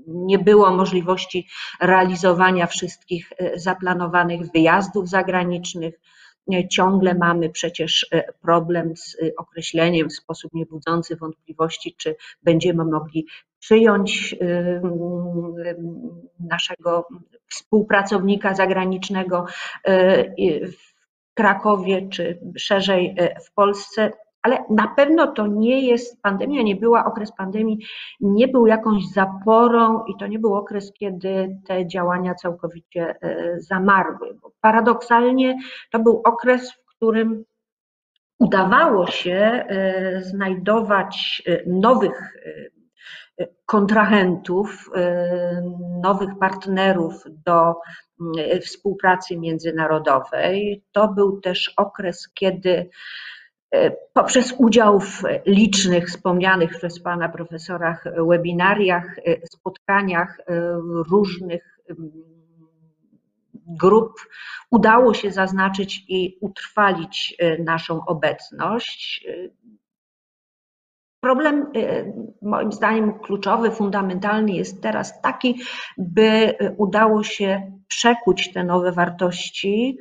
Nie 0.08 0.40
było 0.40 0.72
możliwości 0.72 1.48
realizowania 1.82 2.68
wszystkich 2.68 3.30
zaplanowanych 3.56 4.52
wyjazdów 4.52 5.10
zagranicznych, 5.10 6.00
Ciągle 6.72 7.16
mamy 7.16 7.50
przecież 7.50 8.10
problem 8.42 8.98
z 8.98 9.18
określeniem 9.38 10.10
w 10.10 10.14
sposób 10.14 10.54
niebudzący 10.54 11.16
wątpliwości, 11.16 11.96
czy 11.98 12.16
będziemy 12.44 12.86
mogli 12.86 13.28
przyjąć 13.60 14.36
naszego 16.40 17.08
współpracownika 17.48 18.56
zagranicznego 18.56 19.46
w 20.78 20.95
Krakowie, 21.36 22.10
czy 22.10 22.40
szerzej 22.58 23.16
w 23.46 23.54
Polsce 23.54 24.12
ale 24.46 24.64
na 24.70 24.88
pewno 24.88 25.28
to 25.28 25.48
nie 25.48 25.88
jest, 25.88 26.22
pandemia 26.22 26.62
nie 26.62 26.76
była, 26.76 27.06
okres 27.06 27.32
pandemii 27.32 27.86
nie 28.22 28.48
był 28.48 28.68
jakąś 28.68 29.08
zaporą 29.08 30.06
i 30.06 30.18
to 30.20 30.28
nie 30.28 30.40
był 30.40 30.56
okres, 30.56 30.92
kiedy 31.00 31.58
te 31.68 31.88
działania 31.88 32.36
całkowicie 32.36 33.16
e, 33.22 33.56
zamarły. 33.60 34.38
Bo 34.42 34.52
paradoksalnie 34.62 35.58
to 35.92 36.00
był 36.00 36.22
okres, 36.26 36.72
w 36.72 36.96
którym 36.96 37.46
udawało 38.40 39.08
się 39.08 39.34
e, 39.34 40.22
znajdować 40.22 41.44
e, 41.48 41.70
nowych 41.70 42.38
kontrahentów, 43.66 44.90
nowych 46.04 46.30
partnerów 46.40 47.24
do 47.46 47.76
współpracy 48.62 49.38
międzynarodowej. 49.38 50.84
To 50.92 51.08
był 51.08 51.42
też 51.42 51.74
okres, 51.78 52.30
kiedy 52.34 52.90
E, 53.76 53.92
poprzez 54.14 54.56
udział 54.58 55.00
w 55.00 55.24
licznych 55.46 56.08
wspomnianych 56.08 56.78
przez 56.78 57.00
Pana 57.00 57.30
profesorach 57.30 58.04
webinariach, 58.30 59.20
e, 59.20 59.48
spotkaniach 59.48 60.40
e, 60.40 60.44
różnych 61.10 61.80
grup 63.68 64.12
udało 64.72 65.14
się 65.14 65.32
zaznaczyć 65.32 66.06
i 66.08 66.38
utrwalić 66.42 67.38
naszą 67.60 68.06
obecność. 68.06 69.28
Problem, 71.26 71.72
moim 72.42 72.72
zdaniem, 72.72 73.20
kluczowy, 73.20 73.72
fundamentalny 73.72 74.52
jest 74.52 74.82
teraz 74.82 75.22
taki, 75.22 75.62
by 75.98 76.58
udało 76.78 77.24
się 77.24 77.72
przekuć 77.88 78.54
te 78.54 78.64
nowe 78.64 78.92
wartości 78.92 79.98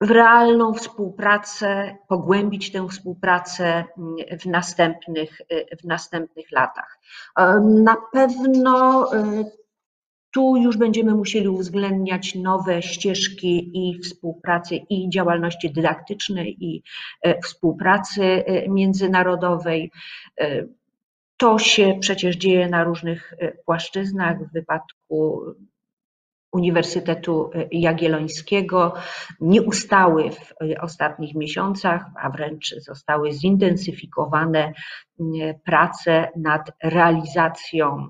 w 0.00 0.10
realną 0.10 0.74
współpracę, 0.74 1.96
pogłębić 2.08 2.72
tę 2.72 2.88
współpracę 2.88 3.84
w 4.40 4.46
następnych, 4.46 5.40
w 5.82 5.84
następnych 5.84 6.52
latach. 6.52 6.98
Na 7.62 7.96
pewno 8.12 9.06
y, 9.14 9.44
tu 10.34 10.56
już 10.56 10.76
będziemy 10.76 11.14
musieli 11.14 11.48
uwzględniać 11.48 12.34
nowe 12.34 12.82
ścieżki 12.82 13.70
i 13.74 13.98
współpracy, 13.98 14.76
i 14.76 15.08
działalności 15.08 15.72
dydaktycznej, 15.72 16.64
i 16.64 16.82
y, 17.26 17.34
współpracy 17.44 18.22
y, 18.22 18.66
międzynarodowej. 18.68 19.90
To 21.36 21.58
się 21.58 21.98
przecież 22.00 22.36
dzieje 22.36 22.68
na 22.68 22.84
różnych 22.84 23.34
płaszczyznach. 23.66 24.38
W 24.38 24.52
wypadku 24.52 25.42
Uniwersytetu 26.52 27.50
Jagiellońskiego 27.72 28.94
nie 29.40 29.62
ustały 29.62 30.30
w 30.30 30.54
ostatnich 30.80 31.34
miesiącach, 31.34 32.04
a 32.22 32.30
wręcz 32.30 32.74
zostały 32.78 33.32
zintensyfikowane 33.32 34.72
prace 35.64 36.28
nad 36.36 36.70
realizacją 36.82 38.08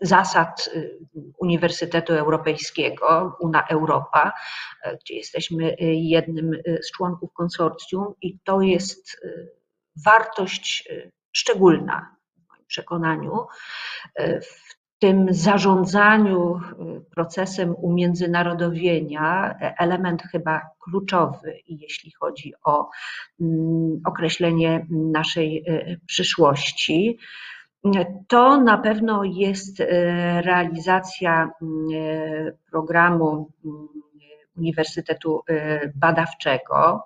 zasad 0.00 0.70
y, 0.76 0.98
Uniwersytetu 1.38 2.12
Europejskiego, 2.12 3.36
UNA 3.40 3.66
Europa, 3.66 4.32
gdzie 5.00 5.14
jesteśmy 5.14 5.76
jednym 5.92 6.50
z 6.82 6.90
członków 6.90 7.32
konsorcjum 7.32 8.14
i 8.22 8.38
to 8.44 8.60
jest 8.60 9.14
y, 9.24 9.52
wartość 10.04 10.88
y, 10.90 11.10
szczególna 11.32 12.16
w 12.36 12.48
moim 12.48 12.66
przekonaniu 12.66 13.46
w 14.42 14.78
tym 14.98 15.26
zarządzaniu 15.30 16.56
y, 16.56 16.60
procesem 17.14 17.74
umiędzynarodowienia 17.74 19.54
element 19.78 20.22
chyba 20.22 20.60
kluczowy, 20.80 21.58
jeśli 21.66 22.12
chodzi 22.12 22.52
o 22.64 22.90
mm, 23.40 24.00
określenie 24.04 24.86
naszej 24.90 25.64
y, 25.68 26.00
przyszłości. 26.06 27.18
To 28.28 28.60
na 28.60 28.78
pewno 28.78 29.24
jest 29.24 29.80
y, 29.80 29.86
realizacja 30.42 31.50
programu 32.70 33.52
Uniwersytetu 34.56 35.40
Badawczego, 35.94 37.04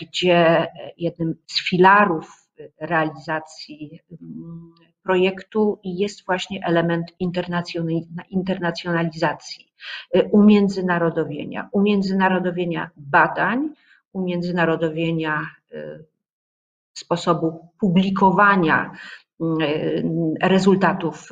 gdzie 0.00 0.66
jednym 0.98 1.34
z 1.46 1.68
filarów 1.68 2.48
realizacji 2.80 4.00
projektu 5.02 5.80
jest 5.84 6.26
właśnie 6.26 6.66
element 6.66 7.12
internacjonalizacji, 8.30 9.72
umiędzynarodowienia, 10.30 11.68
umiędzynarodowienia 11.72 12.90
badań, 12.96 13.68
umiędzynarodowienia 14.12 15.46
sposobu 16.94 17.68
publikowania 17.80 18.92
rezultatów 20.42 21.28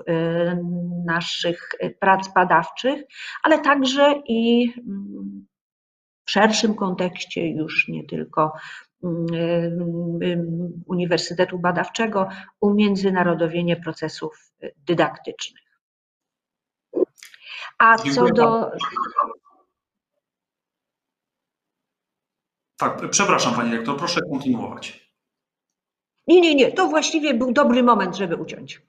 naszych 1.07 1.70
prac 2.01 2.35
badawczych, 2.35 3.03
ale 3.42 3.59
także 3.59 4.14
i 4.27 4.73
mm, 4.79 5.46
w 6.25 6.31
szerszym 6.31 6.75
kontekście 6.75 7.49
już 7.49 7.88
nie 7.88 8.05
tylko 8.05 8.53
Uniwersytetu 10.87 11.59
Badawczego 11.59 12.29
umiędzynarodowienie 12.61 13.77
procesów 13.77 14.53
dydaktycznych. 14.77 15.81
A 17.79 17.99
co 17.99 18.25
do. 18.25 18.70
Tak, 22.77 23.11
przepraszam 23.11 23.55
Pani 23.55 23.77
Rektor, 23.77 23.99
proszę 23.99 24.20
kontynuować. 24.31 25.10
Nie, 26.26 26.40
nie, 26.40 26.54
nie, 26.54 26.72
to 26.72 26.88
właściwie 26.88 27.35
był 27.35 27.52
dobry 27.52 27.83
moment, 27.83 28.16
żeby 28.16 28.37
uciąć. 28.37 28.80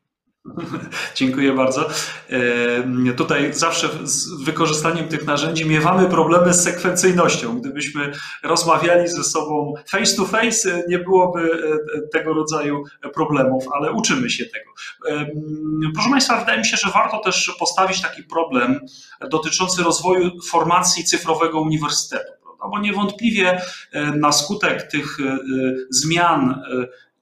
Dziękuję 1.15 1.53
bardzo. 1.53 1.89
Tutaj 3.17 3.53
zawsze 3.53 3.89
z 4.03 4.43
wykorzystaniem 4.43 5.07
tych 5.07 5.25
narzędzi 5.25 5.65
miewamy 5.65 6.09
problemy 6.09 6.53
z 6.53 6.63
sekwencyjnością. 6.63 7.59
Gdybyśmy 7.59 8.11
rozmawiali 8.43 9.07
ze 9.07 9.23
sobą 9.23 9.73
face 9.89 10.15
to 10.15 10.25
face, 10.25 10.83
nie 10.87 10.99
byłoby 10.99 11.41
e, 11.41 12.07
tego 12.07 12.33
rodzaju 12.33 12.83
problemów, 13.13 13.63
ale 13.73 13.91
uczymy 13.91 14.29
się 14.29 14.45
tego. 14.45 14.71
Proszę 15.93 16.09
Państwa, 16.09 16.39
wydaje 16.39 16.59
mi 16.59 16.65
się, 16.65 16.77
że 16.77 16.91
warto 16.91 17.19
też 17.19 17.55
postawić 17.59 18.01
taki 18.01 18.23
problem 18.23 18.79
dotyczący 19.29 19.83
rozwoju 19.83 20.41
formacji 20.41 21.03
cyfrowego 21.03 21.61
uniwersytetu. 21.61 22.31
Bo 22.71 22.79
niewątpliwie 22.79 23.61
e, 23.91 24.05
na 24.05 24.31
skutek 24.31 24.91
tych 24.91 25.17
e, 25.19 25.37
zmian 25.89 26.63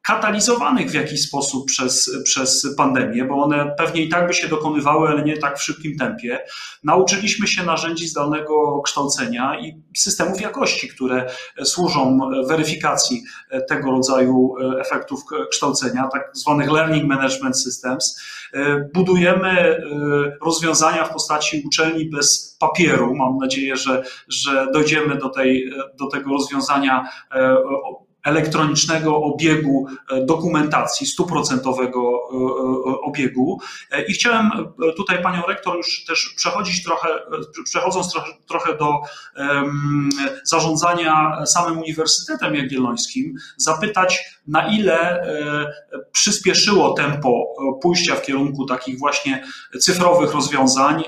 katalizowanych 0.02 0.92
w 0.92 0.94
jakiś 0.94 1.22
sposób 1.22 1.66
przez, 1.66 2.12
przez 2.24 2.76
pandemię, 2.78 3.26
bo 3.26 3.44
one 3.44 3.76
pewnie 3.78 4.02
i 4.02 4.10
tak 4.10 4.28
by 4.28 4.34
się 4.34 4.48
dokonywały, 4.48 5.10
ale 5.10 5.24
nie 5.24 5.38
tak 5.38 5.60
w 5.60 5.64
szybkim 5.64 5.98
tempie. 5.98 6.40
Nauczyliśmy 6.84 7.48
się 7.48 7.64
narzędzi 7.64 8.08
zdalnego 8.08 8.82
kształcenia 8.82 9.60
i 9.60 9.84
systemów 9.98 10.42
jakości, 10.42 10.88
które 10.88 11.30
służą 11.64 12.20
weryfikacji 12.48 13.24
tego 13.68 13.92
rodzaju 13.92 14.56
efektów 14.80 15.22
kształcenia, 15.52 16.10
tak 16.14 16.30
zwanych 16.34 16.72
learning 16.72 17.06
management 17.06 17.62
systems. 17.62 18.22
Budujemy 18.94 19.82
rozwiązania 20.46 21.06
w 21.06 21.14
postaci 21.14 21.64
uczelni 21.68 22.10
bez 22.10 22.58
papieru. 22.60 23.16
Mam 23.16 23.38
nadzieję, 23.38 23.78
że, 23.78 24.04
że 24.28 24.68
dojdziemy 24.74 25.18
do, 25.18 25.30
tej, 25.30 25.72
do 26.00 26.08
tego 26.08 26.32
rozwiązania 26.32 27.10
elektronicznego 28.24 29.24
obiegu 29.24 29.88
e, 30.12 30.26
dokumentacji, 30.26 31.08
stuprocentowego 31.08 32.00
e, 32.00 32.36
e, 32.92 33.02
obiegu. 33.02 33.60
I 34.08 34.14
chciałem 34.14 34.52
tutaj 34.98 35.22
panią 35.24 35.42
rektor 35.48 35.78
już 35.78 36.06
też 36.06 36.34
przechodzić 36.36 36.84
trochę, 36.84 37.08
przechodząc 37.64 38.14
trochę, 38.48 38.78
do 38.78 38.94
zarządzania 40.44 41.46
samym 41.46 41.80
Uniwersytetem 41.80 42.56
Jagiellońskim, 42.56 43.36
zapytać, 43.58 44.20
na 44.48 44.68
ile 44.68 45.24
przyspieszyło 46.12 46.94
tempo 46.94 47.46
pójścia 47.82 48.16
w 48.16 48.22
kierunku 48.22 48.66
takich 48.66 49.00
właśnie 49.00 49.44
cyfrowych 49.80 50.34
rozwiązań, 50.34 51.04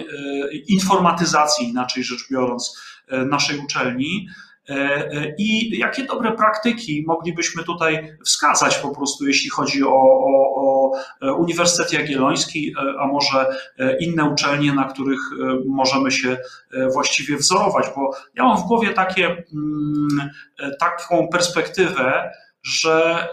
informatyzacji, 0.67 1.69
inaczej 1.69 2.03
rzecz 2.03 2.27
biorąc, 2.31 2.77
naszej 3.25 3.59
uczelni. 3.59 4.27
E, 4.71 4.73
e, 4.73 5.35
I 5.37 5.77
jakie 5.79 6.03
dobre 6.03 6.31
praktyki 6.31 7.03
moglibyśmy 7.07 7.63
tutaj 7.63 8.17
wskazać 8.25 8.77
po 8.77 8.89
prostu, 8.89 9.27
jeśli 9.27 9.49
chodzi 9.49 9.83
o, 9.83 9.89
o, 9.93 10.55
o 10.55 10.91
Uniwersytet 11.35 11.93
Jagielloński, 11.93 12.73
e, 12.77 12.99
a 12.99 13.07
może 13.07 13.45
inne 13.99 14.25
uczelnie, 14.25 14.73
na 14.73 14.85
których 14.85 15.19
możemy 15.65 16.11
się 16.11 16.37
właściwie 16.93 17.37
wzorować? 17.37 17.85
Bo 17.95 18.11
ja 18.35 18.43
mam 18.43 18.57
w 18.57 18.67
głowie 18.67 18.93
takie, 18.93 19.27
mm, 19.27 20.29
taką 20.79 21.27
perspektywę, 21.27 22.31
że 22.63 23.27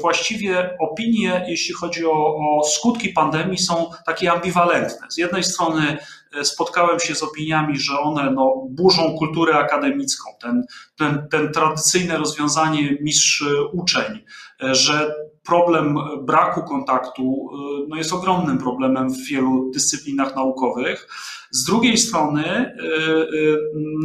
właściwie 0.00 0.76
opinie, 0.80 1.44
jeśli 1.48 1.74
chodzi 1.74 2.06
o, 2.06 2.36
o, 2.36 2.62
skutki 2.64 3.08
pandemii, 3.08 3.58
są 3.58 3.90
takie 4.06 4.32
ambiwalentne. 4.32 5.06
Z 5.10 5.18
jednej 5.18 5.44
strony 5.44 5.98
spotkałem 6.42 7.00
się 7.00 7.14
z 7.14 7.22
opiniami, 7.22 7.78
że 7.78 8.00
one 8.00 8.30
no, 8.30 8.66
burzą 8.70 9.16
kulturę 9.18 9.54
akademicką, 9.54 10.30
ten, 10.42 10.64
ten, 10.96 11.28
ten 11.30 11.52
tradycyjne 11.52 12.16
rozwiązanie 12.16 12.98
mistrz-uczeń, 13.00 14.24
że 14.60 15.14
problem 15.42 15.98
braku 16.22 16.62
kontaktu 16.62 17.50
no, 17.88 17.96
jest 17.96 18.12
ogromnym 18.12 18.58
problemem 18.58 19.10
w 19.10 19.26
wielu 19.28 19.70
dyscyplinach 19.74 20.36
naukowych. 20.36 21.08
Z 21.50 21.64
drugiej 21.64 21.98
strony, 21.98 22.44
y, 22.44 22.84
y, 22.84 23.58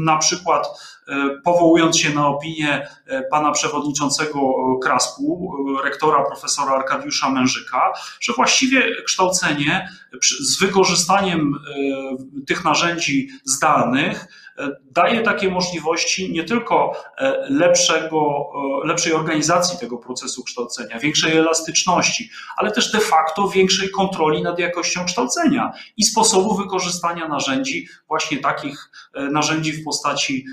na 0.04 0.18
przykład 0.18 0.68
y, 0.68 1.14
powołując 1.44 2.00
się 2.00 2.10
na 2.10 2.28
opinię 2.28 2.88
pana 3.32 3.52
przewodniczącego 3.52 4.40
Kraspu, 4.84 5.54
rektora 5.84 6.24
profesora 6.24 6.72
Arkadiusza 6.72 7.30
Mężyka, 7.30 7.94
że 8.22 8.34
właściwie 8.34 9.04
kształcenie 9.04 9.90
z 10.40 10.60
wykorzystaniem 10.60 11.54
tych 12.48 12.64
narzędzi 12.64 13.30
zdalnych 13.44 14.28
daje 14.92 15.22
takie 15.22 15.50
możliwości 15.50 16.32
nie 16.32 16.44
tylko 16.44 16.94
e, 17.18 17.48
lepszego, 17.50 18.50
e, 18.84 18.88
lepszej 18.88 19.14
organizacji 19.14 19.80
tego 19.80 19.98
procesu 19.98 20.44
kształcenia, 20.44 21.00
większej 21.00 21.38
elastyczności, 21.38 22.30
ale 22.58 22.72
też 22.72 22.92
de 22.92 23.00
facto 23.00 23.48
większej 23.48 23.90
kontroli 23.90 24.42
nad 24.42 24.60
jakością 24.60 25.06
kształcenia 25.06 25.72
i 25.98 26.04
sposobu 26.04 26.56
wykorzystania 26.56 27.28
narzędzi, 27.36 27.88
właśnie 28.08 28.38
takich 28.38 28.92
e, 29.14 29.24
narzędzi 29.24 29.72
w 29.74 29.84
postaci 29.84 30.46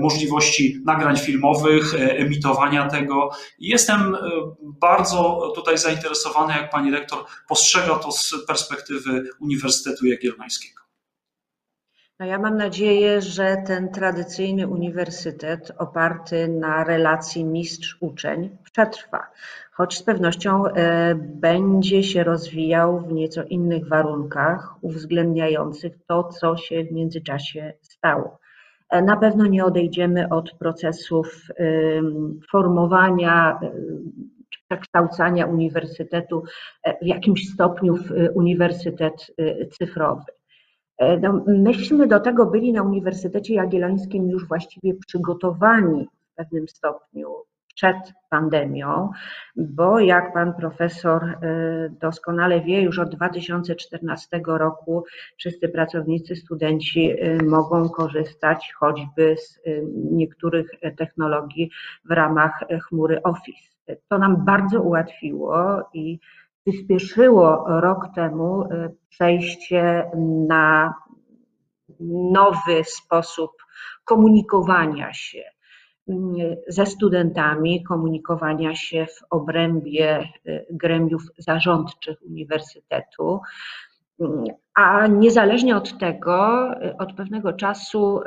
możliwości 0.00 0.82
nagrań 0.84 1.16
filmowych, 1.16 1.94
emitowania 1.98 2.88
tego. 2.88 3.30
Jestem 3.58 4.16
bardzo 4.62 5.52
tutaj 5.54 5.78
zainteresowany, 5.78 6.52
jak 6.52 6.70
pani 6.70 6.90
rektor 6.90 7.24
postrzega 7.48 7.94
to 7.94 8.12
z 8.12 8.34
perspektywy 8.46 9.28
Uniwersytetu 9.40 10.06
Jagiellońskiego. 10.06 10.86
No 12.18 12.26
ja 12.26 12.38
mam 12.38 12.56
nadzieję, 12.56 13.22
że 13.22 13.56
ten 13.66 13.88
tradycyjny 13.88 14.68
uniwersytet 14.68 15.72
oparty 15.78 16.48
na 16.48 16.84
relacji 16.84 17.44
mistrz-uczeń 17.44 18.56
przetrwa, 18.72 19.26
choć 19.76 19.98
z 19.98 20.02
pewnością 20.02 20.66
e, 20.66 21.14
będzie 21.14 22.02
się 22.02 22.24
rozwijał 22.24 23.00
w 23.00 23.12
nieco 23.12 23.42
innych 23.42 23.88
warunkach, 23.88 24.74
uwzględniających 24.80 25.92
to, 26.08 26.24
co 26.24 26.56
się 26.56 26.84
w 26.84 26.92
międzyczasie 26.92 27.72
stało. 27.82 28.38
E, 28.90 29.02
na 29.02 29.16
pewno 29.16 29.46
nie 29.46 29.64
odejdziemy 29.64 30.28
od 30.28 30.52
procesów 30.58 31.46
formowania 32.50 33.60
czy 34.50 34.60
przekształcania 34.68 35.46
uniwersytetu 35.46 36.42
e, 36.82 36.98
w 37.04 37.06
jakimś 37.06 37.48
stopniu 37.48 37.96
w 37.96 38.10
uniwersytet 38.34 39.26
cyfrowy. 39.70 40.24
E, 40.98 41.18
no, 41.18 41.44
myśmy 41.46 42.06
do 42.06 42.20
tego 42.20 42.46
byli 42.46 42.72
na 42.72 42.82
Uniwersytecie 42.82 43.54
Jagiellońskim 43.54 44.30
już 44.30 44.48
właściwie 44.48 44.94
przygotowani 45.06 46.08
w 46.32 46.34
pewnym 46.34 46.68
stopniu 46.68 47.28
przed 47.76 47.96
pandemią, 48.30 49.10
bo 49.56 50.00
jak 50.00 50.32
pan 50.32 50.54
profesor 50.54 51.24
e, 51.24 51.36
doskonale 52.00 52.60
wie, 52.60 52.82
już 52.82 52.98
od 52.98 53.14
2014 53.14 54.40
roku 54.46 55.04
wszyscy 55.38 55.68
pracownicy, 55.68 56.36
studenci 56.36 57.10
e, 57.10 57.44
mogą 57.44 57.88
korzystać 57.88 58.72
choćby 58.78 59.36
z 59.36 59.60
niektórych 59.94 60.70
technologii 60.96 61.70
w 62.04 62.10
ramach 62.10 62.64
chmury 62.88 63.22
Office. 63.22 63.76
To 64.08 64.18
nam 64.18 64.44
bardzo 64.44 64.82
ułatwiło 64.82 65.82
i 65.94 66.18
przyspieszyło 66.66 67.64
rok 67.80 68.06
temu 68.14 68.62
y, 68.62 68.94
przejście 69.08 70.10
na 70.48 70.94
nowy 72.32 72.84
sposób 72.84 73.50
komunikowania 74.04 75.12
się 75.12 75.38
y, 75.38 75.55
ze 76.68 76.86
studentami, 76.86 77.84
komunikowania 77.84 78.74
się 78.74 79.06
w 79.06 79.24
obrębie 79.30 80.28
y, 80.46 80.66
gremiów 80.70 81.22
zarządczych 81.38 82.22
uniwersytetu. 82.22 83.40
A 84.74 85.06
niezależnie 85.06 85.76
od 85.76 85.98
tego, 85.98 86.68
od 86.98 87.12
pewnego 87.12 87.52
czasu 87.52 88.20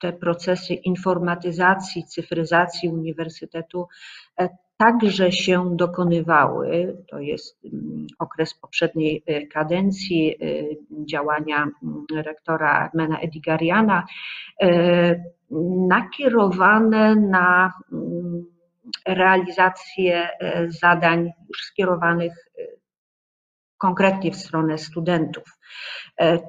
te 0.00 0.12
procesy 0.12 0.74
informatyzacji, 0.74 2.04
cyfryzacji 2.04 2.88
uniwersytetu 2.88 3.88
także 4.76 5.32
się 5.32 5.76
dokonywały. 5.76 6.96
To 7.10 7.18
jest 7.18 7.64
mm, 7.64 8.06
okres 8.18 8.54
poprzedniej 8.54 9.22
y, 9.30 9.46
kadencji 9.46 10.36
y, 10.42 10.76
działania 11.06 11.56
mm, 11.56 12.04
rektora 12.10 12.90
Mena 12.94 13.20
Edigariana, 13.20 14.04
y, 14.62 15.22
nakierowane 15.88 17.16
na 17.16 17.72
mm, 17.92 18.44
realizację 19.06 20.28
zadań 20.68 21.30
już 21.48 21.64
skierowanych 21.64 22.32
konkretnie 23.78 24.32
w 24.32 24.36
stronę 24.36 24.78
studentów. 24.78 25.44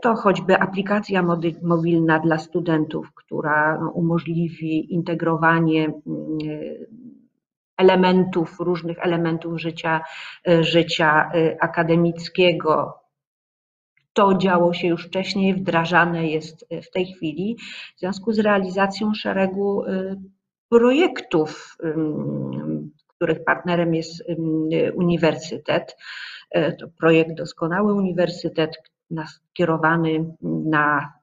To 0.01 0.15
choćby 0.15 0.59
aplikacja 0.59 1.23
mobilna 1.63 2.19
dla 2.19 2.37
studentów, 2.37 3.13
która 3.13 3.77
no, 3.81 3.89
umożliwi 3.91 4.93
integrowanie 4.93 5.91
elementów, 7.77 8.59
różnych 8.59 8.97
elementów 8.99 9.61
życia, 9.61 10.01
e, 10.47 10.63
życia 10.63 11.31
e, 11.33 11.57
akademickiego. 11.63 12.99
To 14.17 14.37
działo 14.37 14.73
się 14.73 14.87
już 14.87 15.07
wcześniej, 15.07 15.53
wdrażane 15.53 16.27
jest 16.27 16.65
e, 16.69 16.81
w 16.81 16.91
tej 16.91 17.05
chwili 17.05 17.57
w 17.95 17.99
związku 17.99 18.33
z 18.33 18.39
realizacją 18.39 19.13
szeregu 19.13 19.83
projektów, 20.69 21.77
których 23.07 23.43
partnerem 23.43 23.95
jest 23.95 24.23
uniwersytet. 24.95 25.97
To 26.79 26.87
projekt 26.99 27.37
Doskonały 27.37 27.93
Uniwersytet, 27.93 28.77
skierowany 29.27 30.35
na 30.41 31.13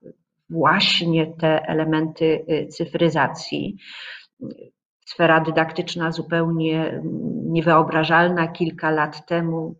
właśnie 0.50 1.26
te 1.26 1.68
elementy 1.68 2.44
cyfryzacji. 2.70 3.76
Sfera 5.06 5.40
dydaktyczna 5.40 6.12
zupełnie 6.12 7.02
niewyobrażalna 7.44 8.48
kilka 8.48 8.90
lat 8.90 9.26
temu 9.26 9.74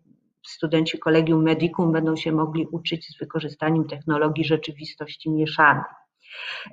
studenci 0.49 0.99
Kolegium 0.99 1.43
Medicum 1.43 1.91
będą 1.91 2.15
się 2.15 2.31
mogli 2.31 2.67
uczyć 2.71 3.07
z 3.07 3.19
wykorzystaniem 3.19 3.87
technologii 3.87 4.45
rzeczywistości 4.45 5.31
mieszanej. 5.31 5.83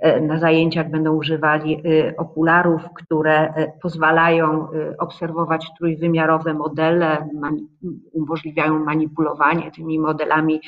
E, 0.01 0.21
na 0.21 0.39
zajęciach 0.39 0.91
będą 0.91 1.17
używali 1.17 1.75
e, 1.75 2.17
okularów, 2.17 2.83
które 2.95 3.55
e, 3.55 3.73
pozwalają 3.83 4.69
obserwować 4.99 5.67
trójwymiarowe 5.79 6.55
modele, 6.55 7.29
umożliwiają 8.13 8.85
manipulowanie 8.85 9.71
tymi 9.71 9.99
modelami, 9.99 10.61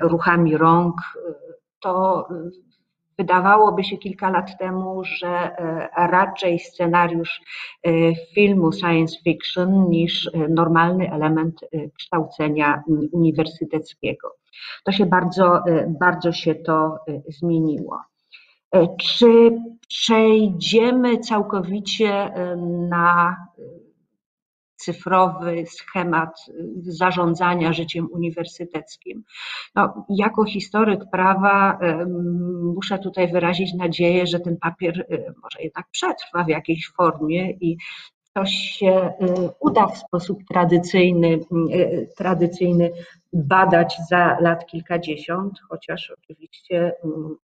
ruchami 0.00 0.56
rąk. 0.56 0.94
To 1.80 2.28
Wydawałoby 3.18 3.84
się 3.84 3.96
kilka 3.96 4.30
lat 4.30 4.58
temu, 4.58 5.04
że 5.04 5.28
e, 5.28 5.88
raczej 6.06 6.58
scenariusz 6.58 7.40
e, 7.82 7.90
filmu 8.34 8.72
science 8.72 9.16
fiction 9.24 9.88
niż 9.90 10.26
e, 10.26 10.38
normalny 10.48 11.12
element 11.12 11.60
kształcenia 11.98 12.82
uniwersyteckiego. 13.12 14.32
To 14.84 14.92
się 14.92 15.06
bardzo, 15.06 15.62
bardzo 16.00 16.32
się 16.32 16.54
to 16.54 16.98
zmieniło. 17.28 18.00
Czy 19.00 19.58
przejdziemy 19.88 21.18
całkowicie 21.18 22.32
na 22.88 23.36
cyfrowy 24.76 25.64
schemat 25.66 26.46
zarządzania 26.78 27.72
życiem 27.72 28.08
uniwersyteckim. 28.12 29.24
No, 29.74 30.06
jako 30.08 30.44
historyk 30.44 31.00
prawa 31.12 31.78
muszę 32.74 32.98
tutaj 32.98 33.32
wyrazić 33.32 33.74
nadzieję, 33.74 34.26
że 34.26 34.40
ten 34.40 34.56
papier 34.56 35.06
może 35.42 35.62
jednak 35.62 35.86
przetrwa 35.90 36.44
w 36.44 36.48
jakiejś 36.48 36.92
formie 36.96 37.50
i 37.50 37.76
coś 38.34 38.50
się 38.50 39.12
uda 39.60 39.86
w 39.86 39.98
sposób 39.98 40.38
tradycyjny, 40.48 41.40
tradycyjny 42.16 42.90
badać 43.32 43.96
za 44.10 44.38
lat 44.40 44.66
kilkadziesiąt, 44.66 45.60
chociaż 45.68 46.12
oczywiście 46.18 46.92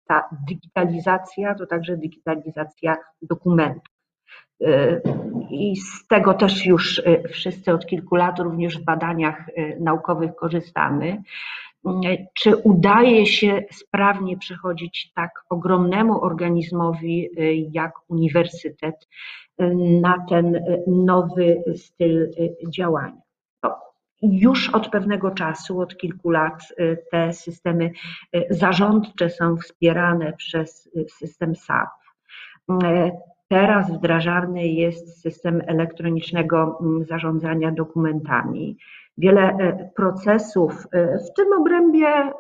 ta 0.07 0.29
digitalizacja 0.49 1.55
to 1.55 1.67
także 1.67 1.97
digitalizacja 1.97 2.97
dokumentów. 3.23 3.96
I 5.51 5.77
z 5.77 6.07
tego 6.07 6.35
też 6.35 6.67
już 6.67 6.99
y, 6.99 7.23
wszyscy 7.29 7.73
od 7.73 7.87
kilku 7.87 8.15
lat 8.15 8.39
również 8.39 8.79
w 8.79 8.85
badaniach 8.85 9.49
y, 9.49 9.77
naukowych 9.81 10.35
korzystamy. 10.35 11.23
Czy 12.35 12.57
udaje 12.57 13.27
się 13.27 13.63
sprawnie 13.73 14.39
przechodzić 14.39 15.13
tak 15.15 15.31
ogromnemu 15.49 16.25
organizmowi 16.25 17.29
y, 17.41 17.55
jak 17.73 17.93
uniwersytet 18.09 19.09
na 20.01 20.25
ten 20.29 20.65
nowy 20.87 21.63
styl 21.77 22.31
działania? 22.69 23.21
No, 23.63 23.77
już 24.23 24.71
od 24.71 24.89
pewnego 24.89 25.31
czasu, 25.31 25.81
od 25.81 25.97
kilku 25.97 26.31
lat, 26.31 26.63
te 27.11 27.33
systemy 27.33 27.91
zarządcze 28.51 29.31
są 29.31 29.57
wspierane 29.57 30.33
przez 30.33 30.91
system 31.09 31.55
SAP 31.55 31.89
Teraz 33.49 33.93
wdrażany 33.93 34.69
jest 34.69 35.23
system 35.23 35.63
elektronicznego 35.67 36.79
mm, 36.81 37.05
zarządzania 37.05 37.71
dokumentami. 37.71 38.77
Wiele 39.19 39.43
e, 39.43 39.91
procesów 39.97 40.87
e, 40.93 41.19
w 41.19 41.35
tym 41.37 41.53
obrębie 41.61 42.09
e, 42.09 42.33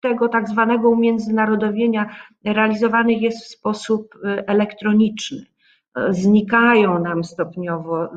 tego 0.00 0.28
tak 0.28 0.48
zwanego 0.48 0.90
umiędzynarodowienia 0.90 2.16
realizowanych 2.44 3.22
jest 3.22 3.44
w 3.44 3.48
sposób 3.48 4.14
elektroniczny. 4.24 5.46
Znikają 6.10 6.98
nam 6.98 7.24
stopniowo 7.24 8.08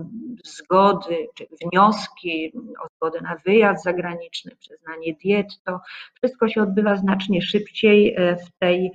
zgody 0.44 1.28
czy 1.36 1.46
wnioski 1.62 2.54
o 2.84 2.88
zgodę 2.96 3.22
na 3.22 3.36
wyjazd 3.46 3.84
zagraniczny, 3.84 4.52
przyznanie 4.60 5.14
diet. 5.14 5.48
To 5.66 5.80
wszystko 6.14 6.50
się 6.50 6.62
odbywa 6.62 6.96
znacznie 6.96 7.42
szybciej 7.42 8.16
w 8.18 8.60
tej 8.60 8.92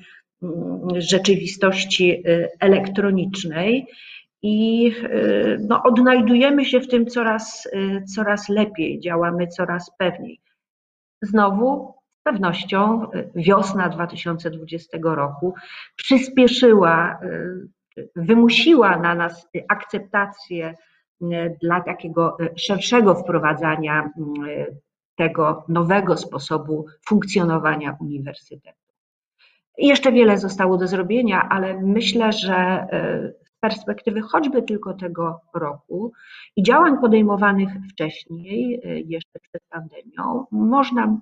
rzeczywistości 0.99 2.22
y, 2.29 2.49
elektronicznej 2.61 3.87
i 4.42 4.87
y, 5.05 5.59
no, 5.68 5.83
odnajdujemy 5.83 6.64
się 6.64 6.81
w 6.81 6.88
tym 6.88 7.07
coraz, 7.07 7.66
y, 7.66 8.05
coraz 8.14 8.49
lepiej, 8.49 9.01
działamy 9.01 9.46
coraz 9.46 9.90
pewniej. 9.99 10.40
Znowu 11.22 11.94
z 12.20 12.22
pewnością 12.22 13.07
wiosna 13.35 13.88
2020 13.88 14.99
roku 15.03 15.55
przyspieszyła, 15.96 17.20
wymusiła 18.16 18.99
na 18.99 19.14
nas 19.14 19.49
akceptację 19.68 20.75
dla 21.62 21.81
takiego 21.81 22.37
szerszego 22.57 23.14
wprowadzania 23.14 24.11
tego 25.16 25.64
nowego 25.68 26.16
sposobu 26.16 26.87
funkcjonowania 27.09 27.96
uniwersytetu. 28.01 28.86
Jeszcze 29.78 30.12
wiele 30.12 30.38
zostało 30.38 30.76
do 30.76 30.86
zrobienia, 30.86 31.48
ale 31.50 31.80
myślę, 31.82 32.32
że 32.32 32.54
e, 32.54 33.32
z 33.44 33.50
perspektywy 33.60 34.20
choćby 34.20 34.62
tylko 34.62 34.94
tego 34.94 35.40
roku 35.54 36.12
i 36.56 36.62
działań 36.62 36.98
podejmowanych 37.00 37.68
wcześniej, 37.92 38.80
e, 38.84 39.00
jeszcze 39.00 39.38
przed 39.40 39.62
pandemią, 39.68 40.46
można, 40.50 41.16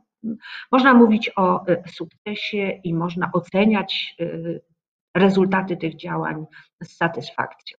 można 0.72 0.94
mówić 0.94 1.30
o 1.36 1.66
e, 1.66 1.82
sukcesie 1.88 2.80
i 2.84 2.94
można 2.94 3.30
oceniać 3.32 4.16
rezultaty 5.14 5.76
tych 5.76 5.96
działań 5.96 6.44
z 6.82 6.96
satysfakcją. 6.96 7.78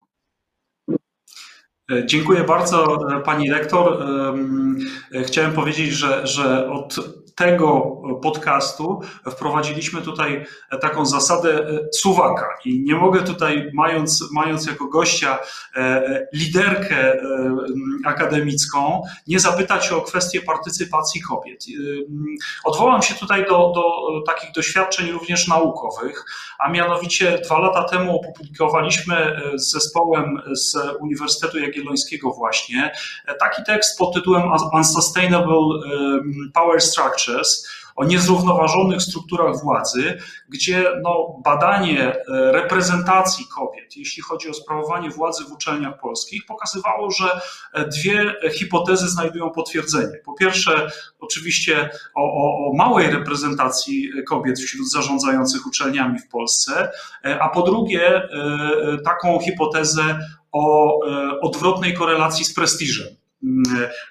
Dziękuję 2.05 2.43
bardzo 2.43 2.99
Pani 3.25 3.51
Rektor. 3.51 4.05
Chciałem 5.25 5.53
powiedzieć, 5.53 5.91
że, 5.91 6.27
że 6.27 6.71
od 6.71 6.95
tego 7.35 7.97
podcastu 8.21 9.01
wprowadziliśmy 9.31 10.01
tutaj 10.01 10.45
taką 10.81 11.05
zasadę 11.05 11.67
e, 11.67 11.79
suwaka 11.93 12.47
i 12.65 12.79
nie 12.79 12.95
mogę 12.95 13.23
tutaj, 13.23 13.71
mając, 13.73 14.31
mając 14.31 14.67
jako 14.67 14.87
gościa 14.87 15.39
e, 15.75 15.79
e, 15.79 16.27
liderkę 16.33 17.15
akademicką, 18.05 19.01
nie 19.27 19.39
zapytać 19.39 19.91
o 19.91 20.01
kwestię 20.01 20.41
partycypacji 20.41 21.21
kobiet. 21.21 21.65
Odwołam 22.63 23.01
się 23.01 23.13
tutaj 23.13 23.45
do, 23.45 23.71
do 23.75 23.83
takich 24.25 24.51
doświadczeń 24.51 25.11
również 25.11 25.47
naukowych, 25.47 26.25
a 26.59 26.69
mianowicie 26.69 27.39
dwa 27.45 27.59
lata 27.59 27.83
temu 27.83 28.19
opublikowaliśmy 28.19 29.41
z 29.55 29.71
zespołem 29.71 30.41
z 30.51 30.77
Uniwersytetu 30.99 31.59
Jagiellońskiego 31.59 32.31
właśnie 32.31 32.91
taki 33.39 33.63
tekst 33.63 33.97
pod 33.97 34.13
tytułem 34.13 34.43
Unsustainable 34.73 35.65
Power 36.53 36.81
Structure, 36.81 37.24
o 37.95 38.05
niezrównoważonych 38.05 39.01
strukturach 39.01 39.61
władzy, 39.63 40.17
gdzie 40.49 40.91
no, 41.03 41.41
badanie 41.43 42.01
e, 42.01 42.23
reprezentacji 42.51 43.45
kobiet, 43.55 43.97
jeśli 43.97 44.23
chodzi 44.23 44.49
o 44.49 44.53
sprawowanie 44.53 45.09
władzy 45.09 45.43
w 45.43 45.51
uczelniach 45.51 45.99
polskich, 45.99 46.45
pokazywało, 46.45 47.11
że 47.11 47.39
e, 47.73 47.87
dwie 47.87 48.33
hipotezy 48.53 49.09
znajdują 49.09 49.49
potwierdzenie. 49.49 50.17
Po 50.25 50.33
pierwsze, 50.33 50.91
oczywiście 51.19 51.89
o, 52.15 52.21
o, 52.23 52.69
o 52.69 52.73
małej 52.73 53.11
reprezentacji 53.11 54.11
kobiet 54.27 54.59
wśród 54.59 54.91
zarządzających 54.91 55.67
uczelniami 55.67 56.19
w 56.19 56.27
Polsce, 56.27 56.91
e, 57.25 57.39
a 57.39 57.49
po 57.49 57.61
drugie, 57.61 58.21
taką 59.05 59.39
hipotezę 59.39 60.19
o 60.51 60.99
odwrotnej 61.41 61.93
korelacji 61.93 62.45
z 62.45 62.53
prestiżem. 62.53 63.07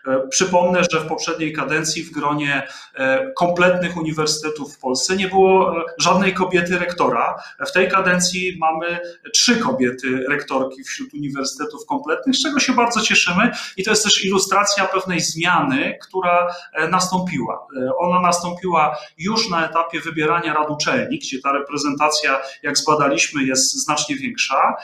E, 0.07 0.29
przypomnę, 0.29 0.83
że 0.93 1.01
w 1.01 1.07
poprzedniej 1.07 1.53
kadencji 1.53 2.03
w 2.03 2.11
gronie 2.11 2.69
e, 2.95 3.33
kompletnych 3.33 3.97
uniwersytetów 3.97 4.75
w 4.75 4.79
Polsce 4.79 5.17
nie 5.17 5.29
było 5.29 5.81
e, 5.81 5.85
żadnej 5.99 6.35
kobiety 6.35 6.79
rektora. 6.79 7.43
W 7.67 7.73
tej 7.73 7.89
kadencji 7.89 8.57
mamy 8.61 8.99
trzy 9.33 9.57
kobiety 9.57 10.25
rektorki 10.29 10.85
wśród 10.85 11.15
uniwersytetów 11.15 11.87
kompletnych, 11.87 12.37
z 12.37 12.43
czego 12.43 12.61
się 12.61 12.73
bardzo 12.73 13.01
cieszymy 13.01 13.51
i 13.77 13.85
to 13.85 13.91
jest 13.91 14.05
też 14.05 14.25
ilustracja 14.25 14.85
pewnej 14.85 15.21
zmiany, 15.21 15.99
która 16.03 16.55
nastąpiła. 16.91 17.67
Ona 17.99 18.21
nastąpiła 18.21 18.97
już 19.19 19.51
na 19.51 19.69
etapie 19.69 20.01
wybierania 20.01 20.55
rad 20.55 20.71
uczelni, 20.71 21.19
gdzie 21.19 21.41
ta 21.41 21.53
reprezentacja, 21.53 22.41
jak 22.63 22.79
zbadaliśmy, 22.79 23.45
jest 23.45 23.85
znacznie 23.85 24.17
większa 24.17 24.75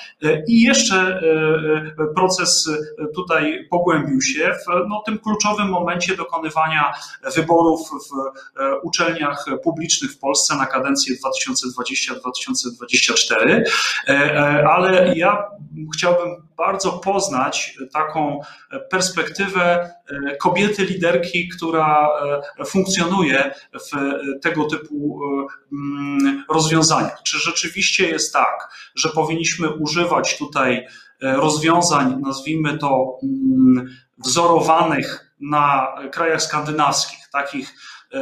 i 0.49 0.63
jeszcze 0.63 1.21
proces 2.15 2.71
tutaj 3.15 3.67
pogłębił 3.71 4.23
się 4.23 4.40
w 4.49 4.89
no, 4.89 5.03
tym 5.07 5.19
kluczowym 5.19 5.69
momencie 5.69 6.17
dokonywania 6.17 6.93
wyborów 7.35 7.91
w 7.91 8.11
uczelniach 8.83 9.45
publicznych 9.65 10.13
w 10.13 10.19
Polsce 10.19 10.57
na 10.57 10.67
kadencję 10.67 11.17
2020-2024. 11.17 13.63
Ale 14.69 15.15
ja 15.17 15.45
chciałbym 15.95 16.49
bardzo 16.57 16.93
poznać 16.93 17.79
taką 17.93 18.41
perspektywę 18.91 19.91
kobiety 20.41 20.85
liderki, 20.85 21.49
która 21.49 22.09
funkcjonuje 22.67 23.55
w 23.75 23.91
tego 24.43 24.65
typu 24.65 25.21
mm, 25.73 26.45
rozwiązaniach. 26.55 27.23
Czy 27.23 27.39
rzeczywiście 27.39 28.09
jest 28.09 28.33
tak, 28.33 28.69
że 28.95 29.09
powinniśmy 29.09 29.71
używać 29.71 30.39
tutaj 30.39 30.87
rozwiązań, 31.23 32.21
nazwijmy 32.21 32.79
to 32.79 33.19
mm, 33.23 33.89
wzorowanych 34.25 35.35
na 35.41 35.95
krajach 36.13 36.43
skandynawskich, 36.43 37.29
takich 37.33 37.75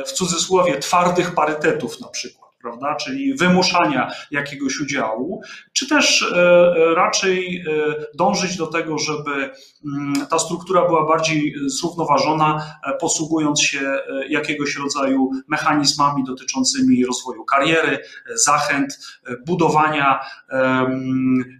w 0.07 0.13
cudzysłowie 0.13 0.79
twardych 0.79 1.35
parytetów 1.35 2.01
na 2.01 2.09
przykład? 2.09 2.48
Prawda, 2.62 2.94
czyli 2.94 3.35
wymuszania 3.35 4.12
jakiegoś 4.31 4.81
udziału, 4.81 5.42
czy 5.73 5.88
też 5.88 6.23
e, 6.23 6.37
e, 6.37 6.94
raczej 6.94 7.57
e, 7.57 7.94
dążyć 8.14 8.57
do 8.57 8.66
tego, 8.66 8.99
żeby 8.99 9.51
mm, 9.85 10.27
ta 10.27 10.38
struktura 10.38 10.85
była 10.87 11.07
bardziej 11.07 11.55
zrównoważona, 11.66 12.79
posługując 13.01 13.62
się 13.62 13.81
jakiegoś 14.29 14.77
rodzaju 14.77 15.31
mechanizmami 15.49 16.25
dotyczącymi 16.25 17.07
rozwoju 17.07 17.44
kariery, 17.44 17.99
zachęt, 18.35 18.99
budowania 19.47 20.21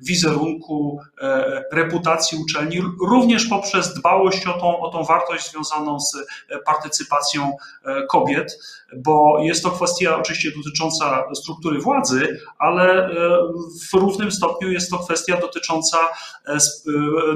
wizerunku, 0.03 1.01
reputacji 1.73 2.39
uczelni, 2.39 2.83
również 3.09 3.47
poprzez 3.47 3.95
dbałość 3.95 4.47
o 4.47 4.53
tą, 4.53 4.81
o 4.81 4.89
tą 4.91 5.05
wartość 5.05 5.51
związaną 5.51 6.01
z 6.01 6.17
partycypacją 6.67 7.57
kobiet, 8.11 8.59
bo 8.97 9.39
jest 9.43 9.63
to 9.63 9.71
kwestia 9.71 10.17
oczywiście 10.17 10.51
dotycząca 10.57 10.88
dotycząca 10.89 11.35
struktury 11.35 11.81
władzy, 11.81 12.39
ale 12.59 13.07
e, 13.07 13.11
w 13.91 13.95
równym 13.95 14.33
stopniu 14.33 14.71
jest 14.71 14.91
to 14.91 14.99
kwestia 14.99 15.41
dotycząca 15.41 15.99
e, 16.47 16.53
e, 16.53 16.59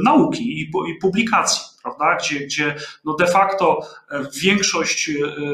nauki 0.04 0.60
i 0.60 0.98
publikacji 1.00 1.62
prawda? 1.82 2.16
gdzie, 2.20 2.40
gdzie 2.40 2.74
no 3.04 3.14
de 3.14 3.26
facto 3.26 3.80
większość 4.42 5.10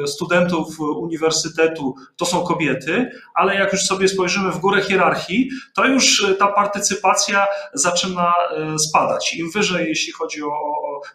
studentów 0.07 0.81
uniwersytetu 0.81 1.95
to 2.17 2.27
są 2.27 2.45
kobiety, 2.45 3.11
ale 3.35 3.55
jak 3.55 3.73
już 3.73 3.83
sobie 3.83 4.09
spojrzymy 4.09 4.53
w 4.53 4.59
górę 4.59 4.83
hierarchii, 4.83 5.51
to 5.75 5.87
już 5.87 6.27
ta 6.39 6.47
partycypacja 6.47 7.47
zaczyna 7.75 8.35
spadać. 8.79 9.35
Im 9.35 9.51
wyżej, 9.51 9.89
jeśli 9.89 10.13
chodzi 10.13 10.43
o, 10.43 10.49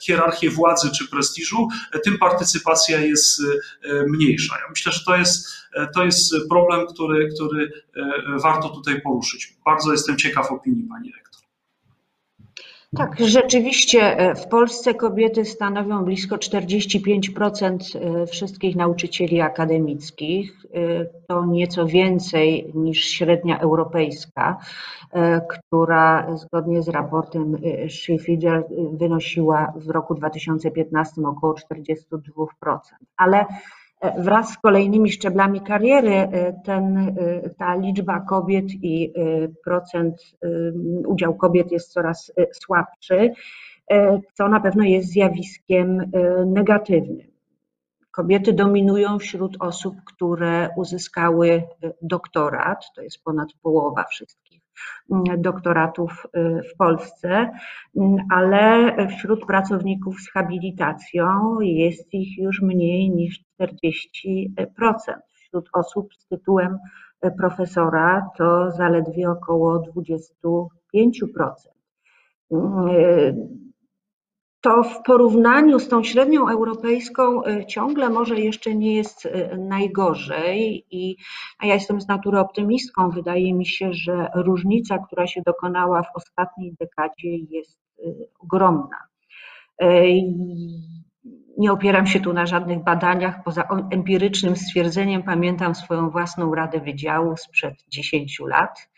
hierarchię 0.02 0.50
władzy 0.50 0.90
czy 0.98 1.08
prestiżu, 1.08 1.68
tym 2.04 2.18
partycypacja 2.18 3.00
jest 3.00 3.42
mniejsza. 4.08 4.56
Ja 4.56 4.70
myślę, 4.70 4.92
że 4.92 5.06
to 5.06 5.16
jest 5.16 5.64
to 5.96 6.06
jest 6.06 6.34
problem, 6.50 6.88
który, 6.88 7.30
który 7.36 7.72
e, 7.96 8.40
warto 8.44 8.70
tutaj 8.70 9.02
poruszyć. 9.02 9.58
Bardzo 9.66 9.92
jestem 9.92 10.18
ciekaw 10.18 10.52
opinii 10.52 10.84
pani 10.84 11.12
rektor. 11.12 11.23
Tak, 12.98 13.16
rzeczywiście 13.20 14.18
e, 14.18 14.36
w 14.36 14.48
Polsce 14.48 14.94
kobiety 14.94 15.46
stanowią 15.46 16.06
blisko 16.06 16.36
45% 16.36 17.78
e, 17.96 18.28
wszystkich 18.28 18.76
nauczycieli 18.76 19.42
akademickich. 19.42 20.64
To 21.28 21.46
nieco 21.46 21.86
więcej 21.86 22.72
niż 22.76 23.06
średnia 23.06 23.60
europejska, 23.60 24.58
która 25.48 26.38
zgodnie 26.38 26.82
z 26.82 26.90
raportem 26.90 27.58
Schiffiger 27.90 28.64
wynosiła 28.94 29.74
w 29.76 29.90
roku 29.90 30.16
2015 30.16 31.22
około 31.22 31.54
42%. 31.54 32.78
Ale 33.18 33.46
wraz 34.18 34.50
z 34.50 34.58
kolejnymi 34.58 35.12
szczeblami 35.12 35.62
kariery 35.62 36.14
e, 36.14 36.54
ten, 36.66 36.98
e, 36.98 37.50
ta 37.50 37.76
liczba 37.76 38.20
kobiet 38.20 38.66
i 38.82 39.14
e, 39.16 39.48
procent 39.64 40.16
udział 41.08 41.36
kobiet 41.36 41.72
jest 41.72 41.92
coraz 41.92 42.32
słabszy, 42.54 43.34
co 44.34 44.50
na 44.50 44.60
pewno 44.60 44.84
jest 44.84 45.08
zjawiskiem 45.08 46.12
negatywnym. 46.46 47.28
Kobiety 48.12 48.54
dominują 48.54 49.20
wśród 49.20 49.58
osób, 49.60 49.96
które 50.06 50.70
uzyskały 50.78 51.64
doktorat, 52.02 52.86
to 52.96 53.02
jest 53.02 53.24
ponad 53.24 53.48
połowa 53.62 54.04
wszystkich 54.04 54.43
doktoratów 55.38 56.28
w 56.74 56.78
Polsce, 56.78 57.50
ale 58.32 58.96
wśród 59.08 59.46
pracowników 59.46 60.22
z 60.22 60.32
habilitacją 60.32 61.58
jest 61.62 62.14
ich 62.14 62.38
już 62.38 62.62
mniej 62.62 63.10
niż 63.10 63.44
40%. 63.62 63.70
Wśród 65.34 65.70
osób 65.74 66.14
z 66.14 66.28
tytułem 66.28 66.78
profesora 67.38 68.30
to 68.38 68.72
zaledwie 68.72 69.30
około 69.30 69.80
25% 69.80 70.68
to 74.64 74.84
w 74.84 75.04
porównaniu 75.04 75.80
z 75.80 75.88
tą 75.88 76.04
średnią 76.04 76.50
europejską 76.50 77.46
e, 77.46 77.66
ciągle 77.66 78.10
może 78.10 78.40
jeszcze 78.40 78.76
nie 78.76 78.96
jest 78.96 79.26
e, 79.26 79.58
najgorzej. 79.58 80.86
I 80.92 81.18
a 81.60 81.66
ja 81.66 81.74
jestem 81.74 82.02
z 82.02 82.08
natury 82.08 82.40
optymistką. 82.40 83.10
Wydaje 83.10 83.54
mi 83.54 83.66
się, 83.66 83.94
że 83.94 84.30
różnica, 84.36 84.98
która 84.98 85.28
się 85.28 85.42
dokonała 85.46 86.04
w 86.04 86.16
ostatniej 86.16 86.76
dekadzie, 86.80 87.30
jest 87.50 87.80
e, 88.00 88.04
ogromna. 88.40 88.98
Nie 91.58 91.72
opieram 91.72 92.08
się 92.08 92.20
tu 92.20 92.34
na 92.34 92.46
żadnych 92.46 92.84
badaniach, 92.84 93.44
poza 93.44 93.68
empirycznym 93.92 94.56
stwierdzeniem 94.56 95.24
pamiętam 95.24 95.76
swoją 95.76 96.10
własną 96.10 96.56
radę 96.56 96.80
wydziału 96.80 97.38
sprzed 97.38 97.74
10 97.90 98.40
lat 98.40 98.90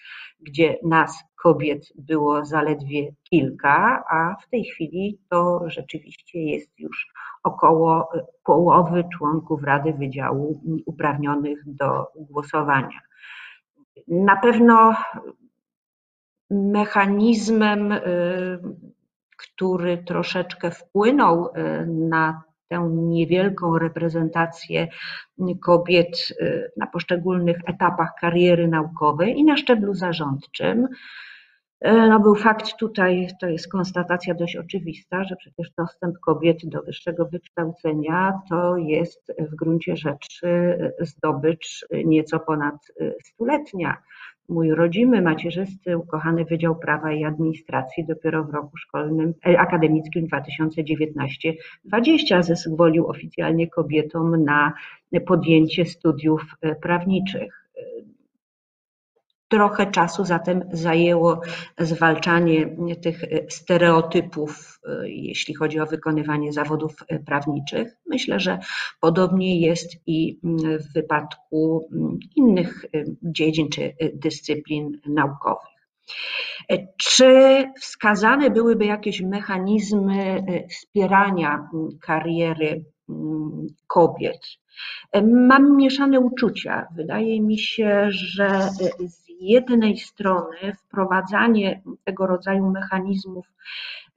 gdzie 0.45 0.77
nas 0.83 1.23
kobiet 1.45 1.93
było 1.95 2.45
zaledwie 2.45 3.11
kilka, 3.23 4.03
a 4.09 4.35
w 4.41 4.49
tej 4.49 4.65
chwili 4.65 5.19
to 5.29 5.61
rzeczywiście 5.67 6.39
jest 6.39 6.79
już 6.79 7.07
około 7.43 8.09
połowy 8.43 9.03
członków 9.17 9.63
Rady 9.63 9.93
Wydziału 9.93 10.61
uprawnionych 10.85 11.63
do 11.65 12.07
głosowania. 12.15 12.99
Na 14.07 14.35
pewno 14.35 14.95
mechanizmem, 16.49 17.91
y, 17.91 17.99
który 19.37 19.97
troszeczkę 19.97 20.71
wpłynął 20.71 21.45
y, 21.47 21.51
na 21.87 22.43
tę 22.67 22.89
niewielką 22.93 23.77
reprezentację 23.77 24.87
kobiet 25.61 26.33
na 26.77 26.87
poszczególnych 26.87 27.57
etapach 27.65 28.09
kariery 28.21 28.67
naukowej 28.67 29.39
i 29.39 29.43
na 29.43 29.57
szczeblu 29.57 29.93
zarządczym. 29.93 30.87
Y, 31.81 31.91
no 31.91 32.19
był 32.19 32.35
fakt 32.35 32.77
tutaj, 32.77 33.27
to 33.41 33.47
jest 33.47 33.71
konstatacja 33.71 34.33
dość 34.33 34.55
oczywista, 34.55 35.23
że 35.23 35.35
przecież 35.35 35.71
dostęp 35.77 36.19
kobiet 36.19 36.57
do 36.63 36.81
wyższego 36.81 37.25
wykształcenia 37.25 38.39
to 38.49 38.77
jest 38.77 39.33
w 39.39 39.55
gruncie 39.55 39.97
rzeczy 39.97 40.77
zdobycz 40.99 41.85
nieco 42.05 42.39
ponad 42.39 42.75
stuletnia. 43.23 43.97
Mój 44.49 44.71
rodzimy, 44.71 45.21
macierzysty, 45.21 45.97
ukochany 45.97 46.45
Wydział 46.45 46.75
Prawa 46.75 47.11
i 47.11 47.23
Administracji 47.23 48.05
dopiero 48.05 48.43
w 48.43 48.49
roku 48.49 48.77
szkolnym, 48.77 49.33
e, 49.47 49.59
akademickim 49.59 50.27
2019-20 50.27 52.43
zezwolił 52.43 53.07
oficjalnie 53.07 53.69
kobietom 53.69 54.43
na 54.43 54.73
podjęcie 55.25 55.85
studiów 55.85 56.55
e, 56.61 56.75
prawniczych. 56.75 57.64
Trochę 59.55 59.91
czasu 59.91 60.25
zatem 60.25 60.63
zajęło 60.71 61.41
zwalczanie 61.79 62.75
tych 63.01 63.21
stereotypów, 63.49 64.79
jeśli 65.03 65.53
chodzi 65.53 65.79
o 65.79 65.85
wykonywanie 65.85 66.53
zawodów 66.53 66.95
prawniczych. 67.25 67.97
Myślę, 68.07 68.39
że 68.39 68.59
podobnie 68.99 69.59
jest 69.59 69.91
i 70.07 70.39
w 70.79 70.93
wypadku 70.93 71.89
innych 72.35 72.85
dziedzin 73.23 73.69
czy 73.69 73.93
dyscyplin 74.13 75.01
naukowych. 75.05 75.75
Czy 76.97 77.63
wskazane 77.81 78.49
byłyby 78.49 78.85
jakieś 78.85 79.21
mechanizmy 79.21 80.43
wspierania 80.69 81.69
kariery 82.01 82.85
kobiet? 83.87 84.39
Mam 85.23 85.77
mieszane 85.77 86.19
uczucia. 86.19 86.87
Wydaje 86.95 87.41
mi 87.41 87.59
się, 87.59 88.07
że 88.09 88.69
jednej 89.39 89.97
strony 89.97 90.75
wprowadzanie 90.79 91.81
tego 92.03 92.27
rodzaju 92.27 92.69
mechanizmów 92.71 93.47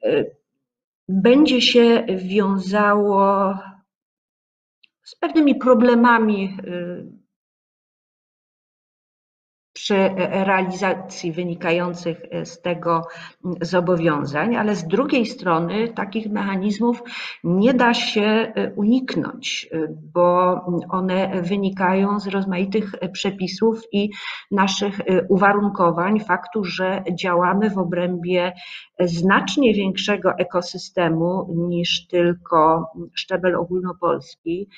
y, 0.04 0.31
będzie 1.09 1.61
się 1.61 2.07
wiązało 2.16 3.54
z 5.02 5.14
pewnymi 5.14 5.54
problemami 5.54 6.57
y, 6.64 7.17
przy 9.88 10.11
realizacji 10.31 11.33
wynikających 11.33 12.20
z 12.44 12.61
tego 12.61 13.03
zobowiązań, 13.61 14.57
ale 14.57 14.74
z 14.74 14.87
drugiej 14.87 15.27
strony 15.27 15.88
takich 15.88 16.31
mechanizmów 16.31 17.03
nie 17.44 17.74
da 17.74 17.94
się 17.94 18.53
uniknąć, 18.77 19.70
bo 20.14 20.55
one 20.88 21.42
wynikają 21.42 22.20
z 22.20 22.27
rozmaitych 22.27 22.92
przepisów 23.12 23.83
i 23.92 24.11
naszych 24.51 25.01
uwarunkowań, 25.28 26.20
faktu, 26.20 26.64
że 26.64 27.03
działamy 27.20 27.70
w 27.70 27.78
obrębie 27.78 28.53
znacznie 29.01 29.74
większego 29.74 30.32
ekosystemu 30.39 31.55
niż 31.68 32.07
tylko 32.07 32.91
szczebel 33.14 33.55
ogólnopolski 33.55 34.68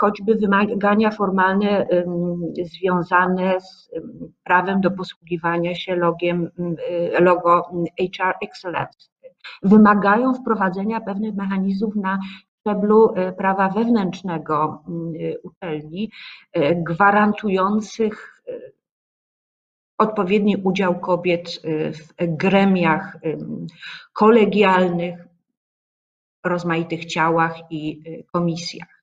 choćby 0.00 0.34
wymagania 0.34 1.10
formalne 1.10 1.86
związane 2.62 3.60
z 3.60 3.90
prawem 4.44 4.80
do 4.80 4.90
posługiwania 4.90 5.74
się 5.74 5.96
logiem, 5.96 6.50
logo 7.20 7.70
HR 8.16 8.34
Excellence 8.42 9.08
wymagają 9.62 10.34
wprowadzenia 10.34 11.00
pewnych 11.00 11.34
mechanizmów 11.34 11.96
na 11.96 12.18
szczeblu 12.60 13.12
e, 13.14 13.32
prawa 13.32 13.68
wewnętrznego 13.68 14.84
uczelni, 15.42 16.10
gwarantujących 16.76 18.42
odpowiedni 19.98 20.56
udział 20.56 21.00
kobiet 21.00 21.62
w 21.92 22.36
gremiach 22.36 23.16
kolegialnych, 24.12 25.26
rozmaitych 26.44 27.04
ciałach 27.04 27.54
i 27.70 28.02
komisjach. 28.32 28.97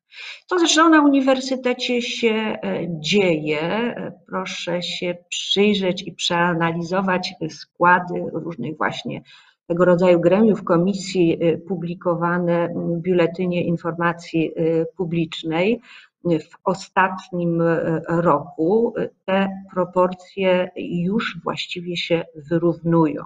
To 0.49 0.59
zresztą 0.59 0.89
na 0.89 1.01
uniwersytecie 1.01 2.01
się 2.01 2.29
e, 2.29 2.57
dzieje. 2.89 3.95
Proszę 4.27 4.81
się 4.81 5.17
przyjrzeć 5.29 6.07
i 6.07 6.13
przeanalizować 6.13 7.33
składy 7.49 8.23
różnych 8.33 8.77
właśnie 8.77 9.21
tego 9.67 9.85
rodzaju 9.85 10.19
gremiów, 10.19 10.63
komisji 10.63 11.37
e, 11.41 11.57
publikowane 11.57 12.69
w 12.75 13.01
Biuletynie 13.01 13.63
Informacji 13.63 14.51
e, 14.55 14.85
Publicznej. 14.85 15.81
W 16.25 16.57
ostatnim 16.63 17.61
roku 18.07 18.93
te 19.25 19.49
proporcje 19.73 20.69
już 20.75 21.37
właściwie 21.43 21.97
się 21.97 22.25
wyrównują. 22.35 23.23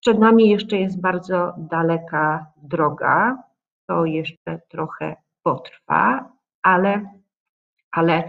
Przed 0.00 0.18
nami 0.18 0.50
jeszcze 0.50 0.76
jest 0.76 1.00
bardzo 1.00 1.52
daleka 1.58 2.46
droga. 2.62 3.42
To 3.86 4.04
jeszcze 4.04 4.60
trochę 4.68 5.16
potrwa, 5.42 6.32
ale, 6.62 7.10
ale 7.90 8.24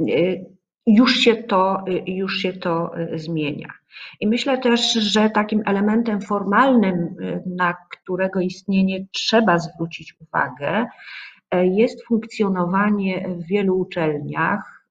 y, 0.00 0.46
już 0.86 1.16
się, 1.16 1.36
to, 1.36 1.84
y, 1.88 2.10
już 2.10 2.38
się 2.38 2.52
to 2.52 2.98
y, 2.98 3.18
zmienia. 3.18 3.72
I 4.20 4.26
myślę 4.26 4.58
też, 4.58 4.92
że 4.92 5.30
takim 5.30 5.62
elementem 5.66 6.20
formalnym, 6.20 7.16
na 7.46 7.74
którego 7.90 8.40
istnienie 8.40 9.06
trzeba 9.12 9.58
zwrócić 9.58 10.14
uwagę, 10.20 10.86
jest 11.52 12.04
funkcjonowanie 12.06 13.28
w 13.28 13.46
wielu 13.46 13.78
uczelniach 13.78 14.84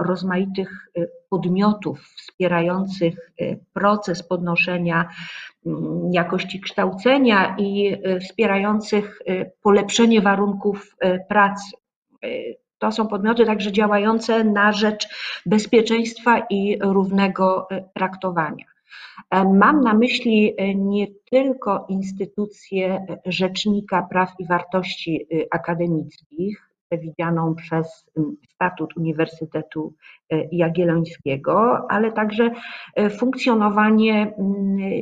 rozmaitych 0.00 0.88
podmiotów 1.28 2.00
wspierających 2.00 3.30
proces 3.72 4.22
podnoszenia 4.22 5.08
jakości 6.12 6.60
kształcenia 6.60 7.56
i 7.58 7.92
y, 8.06 8.20
wspierających 8.20 9.22
y, 9.28 9.50
polepszenie 9.62 10.20
warunków 10.20 10.96
y, 11.04 11.18
pracy. 11.28 11.70
To 12.78 12.92
są 12.92 13.06
podmioty 13.06 13.46
także 13.46 13.72
działające 13.72 14.44
na 14.44 14.72
rzecz 14.72 15.08
bezpieczeństwa 15.46 16.46
i 16.50 16.78
równego 16.80 17.68
traktowania. 17.94 18.64
E, 19.30 19.44
mam 19.44 19.80
na 19.80 19.94
myśli 19.94 20.54
nie 20.74 21.06
tylko 21.30 21.86
instytucję 21.88 23.06
Rzecznika 23.26 24.02
Praw 24.10 24.32
i 24.38 24.46
Wartości 24.46 25.26
Akademickich, 25.50 26.69
przewidzianą 26.90 27.54
przez 27.54 28.06
statut 28.48 28.96
Uniwersytetu 28.96 29.94
e, 30.30 30.48
Jagiellońskiego, 30.52 31.86
ale 31.90 32.12
także 32.12 32.50
e, 32.94 33.10
funkcjonowanie 33.10 34.34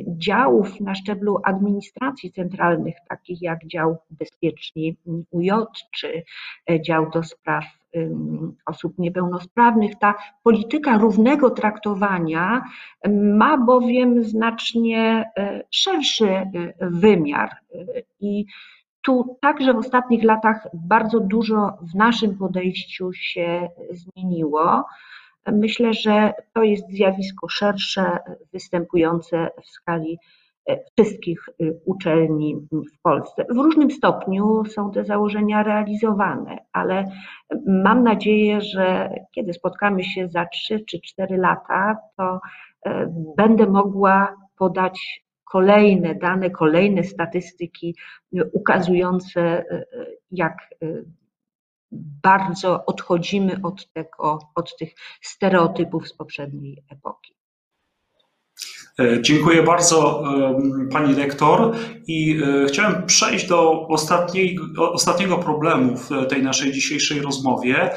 działów 0.07 0.81
na 0.81 0.95
szczeblu 0.95 1.39
administracji 1.43 2.31
centralnych, 2.31 2.95
takich 3.09 3.41
jak 3.41 3.67
dział 3.67 3.97
Bezpieczni 4.09 4.97
UJ 5.31 5.49
czy 5.95 6.23
e, 6.69 6.81
dział 6.81 7.09
do 7.09 7.23
spraw 7.23 7.63
osób 8.65 8.93
niepełnosprawnych. 8.97 9.91
Ta 9.99 10.15
polityka 10.43 10.97
równego 10.97 11.49
traktowania 11.49 12.63
ma 13.13 13.57
bowiem 13.57 14.23
znacznie 14.23 15.31
szerszy 15.71 16.29
wymiar 16.81 17.49
i 18.19 18.45
tu 19.09 19.37
także 19.41 19.73
w 19.73 19.77
ostatnich 19.77 20.23
latach 20.23 20.67
bardzo 20.73 21.19
dużo 21.19 21.77
w 21.81 21.95
naszym 21.95 22.37
podejściu 22.37 23.13
się 23.13 23.69
zmieniło. 23.91 24.85
Myślę, 25.51 25.93
że 25.93 26.33
to 26.53 26.63
jest 26.63 26.89
zjawisko 26.89 27.49
szersze, 27.49 28.17
występujące 28.53 29.49
w 29.63 29.67
skali 29.67 30.19
e, 30.69 30.77
wszystkich 30.91 31.49
e, 31.49 31.53
uczelni 31.85 32.55
w 32.71 33.01
Polsce. 33.01 33.45
W 33.49 33.57
różnym 33.57 33.91
stopniu 33.91 34.65
są 34.65 34.91
te 34.91 35.05
założenia 35.05 35.63
realizowane, 35.63 36.57
ale 36.73 37.11
mam 37.67 38.03
nadzieję, 38.03 38.61
że 38.61 39.09
kiedy 39.31 39.53
spotkamy 39.53 40.03
się 40.03 40.27
za 40.27 40.45
3 40.45 40.79
czy 40.87 41.01
4 41.01 41.37
lata, 41.37 41.97
to 42.17 42.39
e, 42.85 43.13
będę 43.37 43.65
mogła 43.65 44.35
podać 44.57 45.23
kolejne 45.51 46.15
dane, 46.15 46.49
kolejne 46.49 47.03
statystyki 47.03 47.95
ukazujące, 48.53 49.41
e, 49.41 49.63
e, 49.71 50.05
jak 50.31 50.57
e, 50.83 50.87
bardzo 52.23 52.85
odchodzimy 52.85 53.59
od, 53.63 53.93
tego, 53.93 54.39
od 54.55 54.77
tych 54.77 54.89
stereotypów 55.21 56.07
z 56.07 56.13
poprzedniej 56.13 56.83
epoki. 56.89 57.33
Dziękuję 59.21 59.63
bardzo 59.63 60.23
Pani 60.91 61.15
Rektor 61.15 61.75
i 62.07 62.41
chciałem 62.67 63.05
przejść 63.05 63.47
do 63.47 63.87
ostatniego, 63.87 64.91
ostatniego 64.91 65.37
problemu 65.37 65.97
w 65.97 66.09
tej 66.29 66.43
naszej 66.43 66.71
dzisiejszej 66.71 67.21
rozmowie, 67.21 67.89
E, 67.89 67.95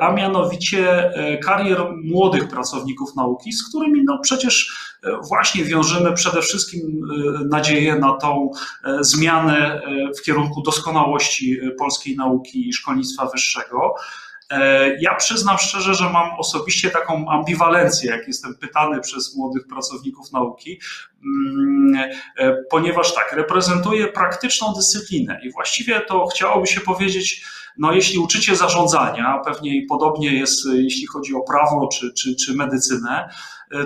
a 0.00 0.12
mianowicie 0.12 1.14
e, 1.14 1.38
karier 1.38 1.86
młodych 2.04 2.48
pracowników 2.48 3.16
nauki, 3.16 3.52
z 3.52 3.68
którymi 3.68 4.04
no 4.04 4.18
przecież 4.22 4.76
e, 5.02 5.10
właśnie 5.28 5.64
wiążemy 5.64 6.12
przede 6.12 6.42
wszystkim 6.42 7.00
nadzieję 7.50 7.94
na 7.94 8.12
tą 8.12 8.50
zmianę 9.00 9.82
w 10.18 10.22
kierunku 10.22 10.62
doskonałości 10.62 11.58
polskiej 11.78 12.16
nauki 12.16 12.68
i 12.68 12.72
szkolnictwa 12.72 13.26
wyższego. 13.26 13.94
Ja 15.00 15.14
przyznam 15.14 15.58
szczerze, 15.58 15.94
że 15.94 16.10
mam 16.10 16.30
osobiście 16.38 16.90
taką 16.90 17.28
ambiwalencję, 17.28 18.10
jak 18.10 18.26
jestem 18.26 18.54
pytany 18.54 19.00
przez 19.00 19.36
młodych 19.36 19.66
pracowników 19.66 20.32
nauki, 20.32 20.80
mm, 21.24 22.10
ponieważ 22.70 23.14
tak, 23.14 23.32
reprezentuję 23.32 24.06
praktyczną 24.06 24.72
dyscyplinę 24.76 25.40
i 25.42 25.52
właściwie 25.52 26.00
to 26.00 26.26
chciałoby 26.26 26.66
się 26.66 26.80
powiedzieć, 26.80 27.44
no 27.78 27.92
jeśli 27.92 28.18
uczycie 28.18 28.56
zarządzania, 28.56 29.40
pewnie 29.44 29.86
podobnie 29.88 30.34
jest, 30.34 30.66
jeśli 30.74 31.06
chodzi 31.06 31.34
o 31.34 31.40
prawo 31.40 31.88
czy, 31.88 32.12
czy, 32.12 32.36
czy 32.36 32.54
medycynę, 32.54 33.28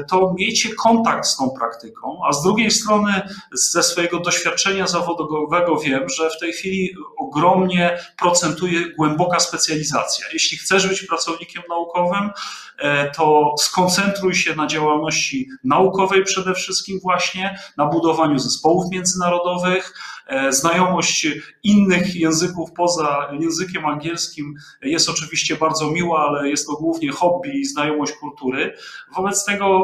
to 0.09 0.35
miejcie 0.39 0.75
kontakt 0.75 1.27
z 1.27 1.37
tą 1.37 1.51
praktyką, 1.51 2.21
a 2.29 2.33
z 2.33 2.43
drugiej 2.43 2.71
strony 2.71 3.23
ze 3.53 3.83
swojego 3.83 4.21
doświadczenia 4.21 4.87
zawodowego 4.87 5.79
wiem, 5.79 6.09
że 6.09 6.31
w 6.31 6.41
tej 6.41 6.53
chwili 6.53 6.95
ogromnie 7.19 7.99
procentuje 8.19 8.95
głęboka 8.95 9.41
specjalizacja. 9.41 10.27
Jeśli 10.33 10.59
chcesz 10.59 10.87
być 10.87 11.03
pracownikiem 11.03 11.63
naukowym, 11.69 12.31
e, 12.79 13.11
to 13.11 13.55
skoncentruj 13.59 14.35
się 14.35 14.55
na 14.55 14.67
działalności 14.67 15.49
naukowej 15.65 16.25
przede 16.25 16.55
wszystkim 16.55 17.01
właśnie, 17.01 17.59
na 17.77 17.87
budowaniu 17.87 18.39
zespołów 18.39 18.91
międzynarodowych, 18.91 19.95
e, 20.27 20.53
Znajomość 20.53 21.27
innych 21.63 22.17
języków 22.17 22.73
poza 22.73 23.31
językiem 23.41 23.87
angielskim 23.87 24.55
jest 24.83 25.09
oczywiście 25.09 25.57
bardzo 25.57 25.91
miła, 25.91 26.21
ale 26.21 26.49
jest 26.49 26.67
to 26.67 26.73
głównie 26.73 27.13
hobby 27.13 27.61
i 27.61 27.65
znajomość 27.65 28.13
kultury. 28.13 28.75
Wobec 29.17 29.45
tego 29.45 29.78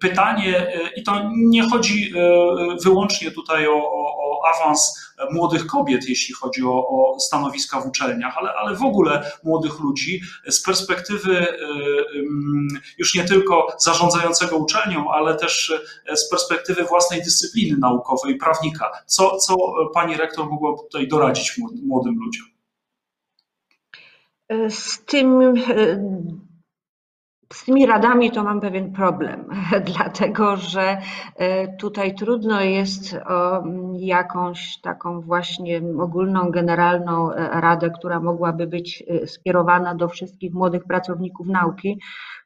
pytanie, 0.00 0.58
e, 0.58 0.90
i 0.96 1.02
to 1.02 1.30
nie 1.36 1.70
chodzi 1.70 2.12
e, 2.16 2.76
wyłącznie 2.84 3.30
tutaj 3.30 3.68
o, 3.68 3.74
o, 3.74 4.16
o 4.18 4.48
awans 4.54 5.04
młodych 5.30 5.66
kobiet, 5.66 6.08
jeśli 6.08 6.34
chodzi 6.34 6.64
o, 6.64 6.88
o, 6.88 7.20
stanowiska 7.20 7.80
w 7.80 7.86
uczelniach, 7.86 8.38
ale, 8.38 8.52
ale 8.54 8.76
w 8.76 8.82
ogóle 8.82 9.30
młodych 9.44 9.80
ludzi 9.80 10.20
z 10.48 10.62
perspektywy 10.62 11.38
e, 11.38 11.56
już 12.98 13.14
nie 13.14 13.24
tylko 13.24 13.66
zarządzającego 13.78 14.56
uczelnią, 14.56 15.10
ale 15.10 15.34
też 15.34 15.72
z 16.14 16.30
perspektywy 16.30 16.84
własnej 16.84 17.22
dyscypliny 17.22 17.78
naukowej, 17.78 18.36
prawnika. 18.36 18.90
Co, 19.06 19.36
co 19.36 19.56
pani 19.94 20.16
rektor 20.16 20.50
mogła 20.50 20.76
tutaj 20.76 21.08
doradzić 21.08 21.58
młodym 21.82 22.14
ludziom? 22.14 22.46
Z 24.68 25.04
tym 25.04 25.54
z 27.54 27.64
tymi 27.64 27.86
radami 27.86 28.30
to 28.30 28.44
mam 28.44 28.60
pewien 28.60 28.92
problem, 28.92 29.48
dlatego 29.94 30.56
że 30.56 30.98
e, 31.36 31.76
tutaj 31.76 32.14
trudno 32.14 32.60
jest 32.60 33.14
o 33.14 33.64
jakąś 33.98 34.80
taką 34.80 35.20
właśnie 35.20 35.82
ogólną, 36.00 36.50
generalną 36.50 37.32
e, 37.32 37.60
radę, 37.60 37.90
która 37.90 38.20
mogłaby 38.20 38.66
być 38.66 39.04
e, 39.08 39.26
skierowana 39.26 39.94
do 39.94 40.08
wszystkich 40.08 40.54
młodych 40.54 40.84
pracowników 40.84 41.46
nauki, 41.46 42.00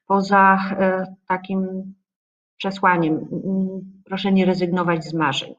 poza 0.07 0.59
takim 1.27 1.95
przesłaniem: 2.57 3.27
proszę 4.05 4.33
nie 4.33 4.45
rezygnować 4.45 5.05
z 5.05 5.15
marzeń. 5.15 5.55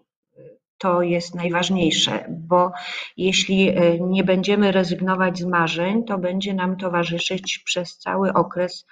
To 0.78 1.02
jest 1.02 1.36
najważniejsze, 1.36 2.26
bo 2.30 2.72
jeśli 3.18 3.74
nie 4.02 4.24
będziemy 4.24 4.72
rezygnować 4.72 5.40
z 5.40 5.46
marzeń, 5.46 6.04
to 6.04 6.18
będzie 6.18 6.54
nam 6.54 6.78
towarzyszyć 6.78 7.62
przez 7.66 7.98
cały 7.98 8.34
okres 8.34 8.86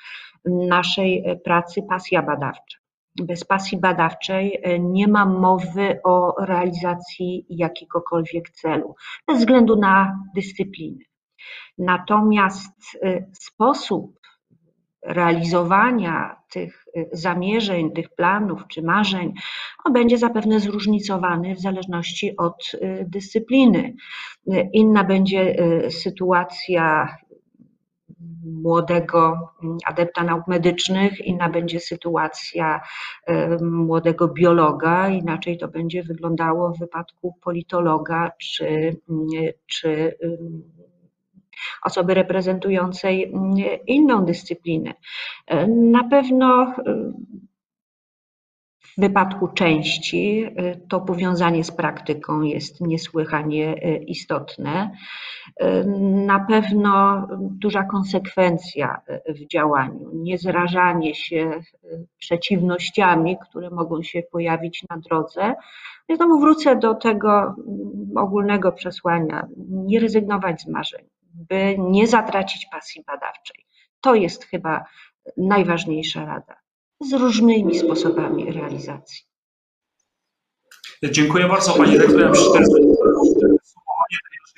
naszej 0.46 1.24
e, 1.26 1.36
pracy 1.36 1.82
pasja 1.90 2.22
badawcza. 2.22 2.78
Bez 3.22 3.44
pasji 3.44 3.78
badawczej 3.80 4.60
e, 4.64 4.80
nie 4.80 5.08
ma 5.08 5.26
mowy 5.26 6.00
o 6.04 6.46
realizacji 6.46 7.46
jakiegokolwiek 7.50 8.50
celu, 8.50 8.96
bez 9.28 9.40
względu 9.40 9.76
na 9.76 10.20
dyscypliny. 10.36 11.04
Natomiast 11.78 13.00
sposób 13.34 14.20
realizowania 15.06 16.42
tych 16.52 16.86
zamierzeń, 17.12 17.92
tych 17.92 18.10
planów 18.10 18.68
czy 18.68 18.82
marzeń, 18.82 19.34
on 19.86 19.94
będzie 19.94 20.18
zapewne 20.18 20.60
zróżnicowany 20.60 21.56
w 21.56 21.62
zależności 21.62 22.38
od 22.38 22.72
dyscypliny. 23.06 23.94
Inna 24.74 25.04
będzie 25.04 25.56
sytuacja 25.90 27.08
młodego 28.62 29.52
mm, 29.64 29.78
adepta 29.86 30.24
nauk 30.24 30.48
medycznych, 30.48 31.22
inna 31.22 31.50
będzie 31.50 31.80
sytuacja 31.80 32.82
młodego 33.62 34.28
biologa, 34.28 35.10
inaczej 35.10 35.58
to 35.58 35.68
będzie 35.68 36.04
wyglądało 36.04 36.74
w 36.74 36.80
wypadku 36.80 37.34
politologa 37.42 38.32
czy, 38.40 38.66
mm, 39.10 39.28
czy 39.68 40.18
osoby 41.84 42.14
reprezentującej 42.14 43.24
mm, 43.24 43.54
inną 43.88 44.26
dyscyplinę. 44.26 44.94
Na 45.68 46.04
pewno 46.04 46.74
y, 46.88 47.14
w 48.98 49.02
wypadku 49.02 49.48
części 49.48 50.46
y, 50.46 50.82
to 50.90 51.00
powiązanie 51.00 51.64
z 51.64 51.72
praktyką 51.72 52.42
jest 52.42 52.82
niesłychanie 52.82 53.76
y, 53.86 53.98
istotne. 53.98 54.92
Na 56.26 56.40
pewno 56.40 57.28
duża 57.40 57.84
konsekwencja 57.84 59.02
w 59.30 59.48
działaniu, 59.48 60.10
niezrażanie 60.14 61.16
się 61.16 61.52
przeciwnościami, 62.18 63.38
które 63.50 63.70
mogą 63.70 64.04
się 64.04 64.24
pojawić 64.32 64.86
na 64.90 64.98
drodze. 64.98 65.56
I 66.10 66.16
znowu 66.16 66.40
wrócę 66.40 66.76
do 66.76 66.96
tego 66.96 67.40
mm, 67.42 67.56
ogólnego 68.18 68.72
przesłania: 68.72 69.48
nie 69.70 70.00
rezygnować 70.00 70.62
z 70.62 70.68
marzeń 70.68 71.06
by 71.34 71.76
nie 71.80 72.08
zatracić 72.08 72.68
pasji 72.72 73.04
badawczej. 73.08 73.66
To 74.02 74.16
jest 74.16 74.46
chyba 74.46 74.86
najważniejsza 75.38 76.26
rada 76.26 76.67
z 77.02 77.14
różnymi 77.14 77.80
sposobami 77.80 78.52
realizacji. 78.52 79.22
Dziękuję 81.04 81.48
bardzo 81.48 81.74
Pani 81.74 81.98
Rektor. 81.98 82.28
Podsumowanie 82.28 83.58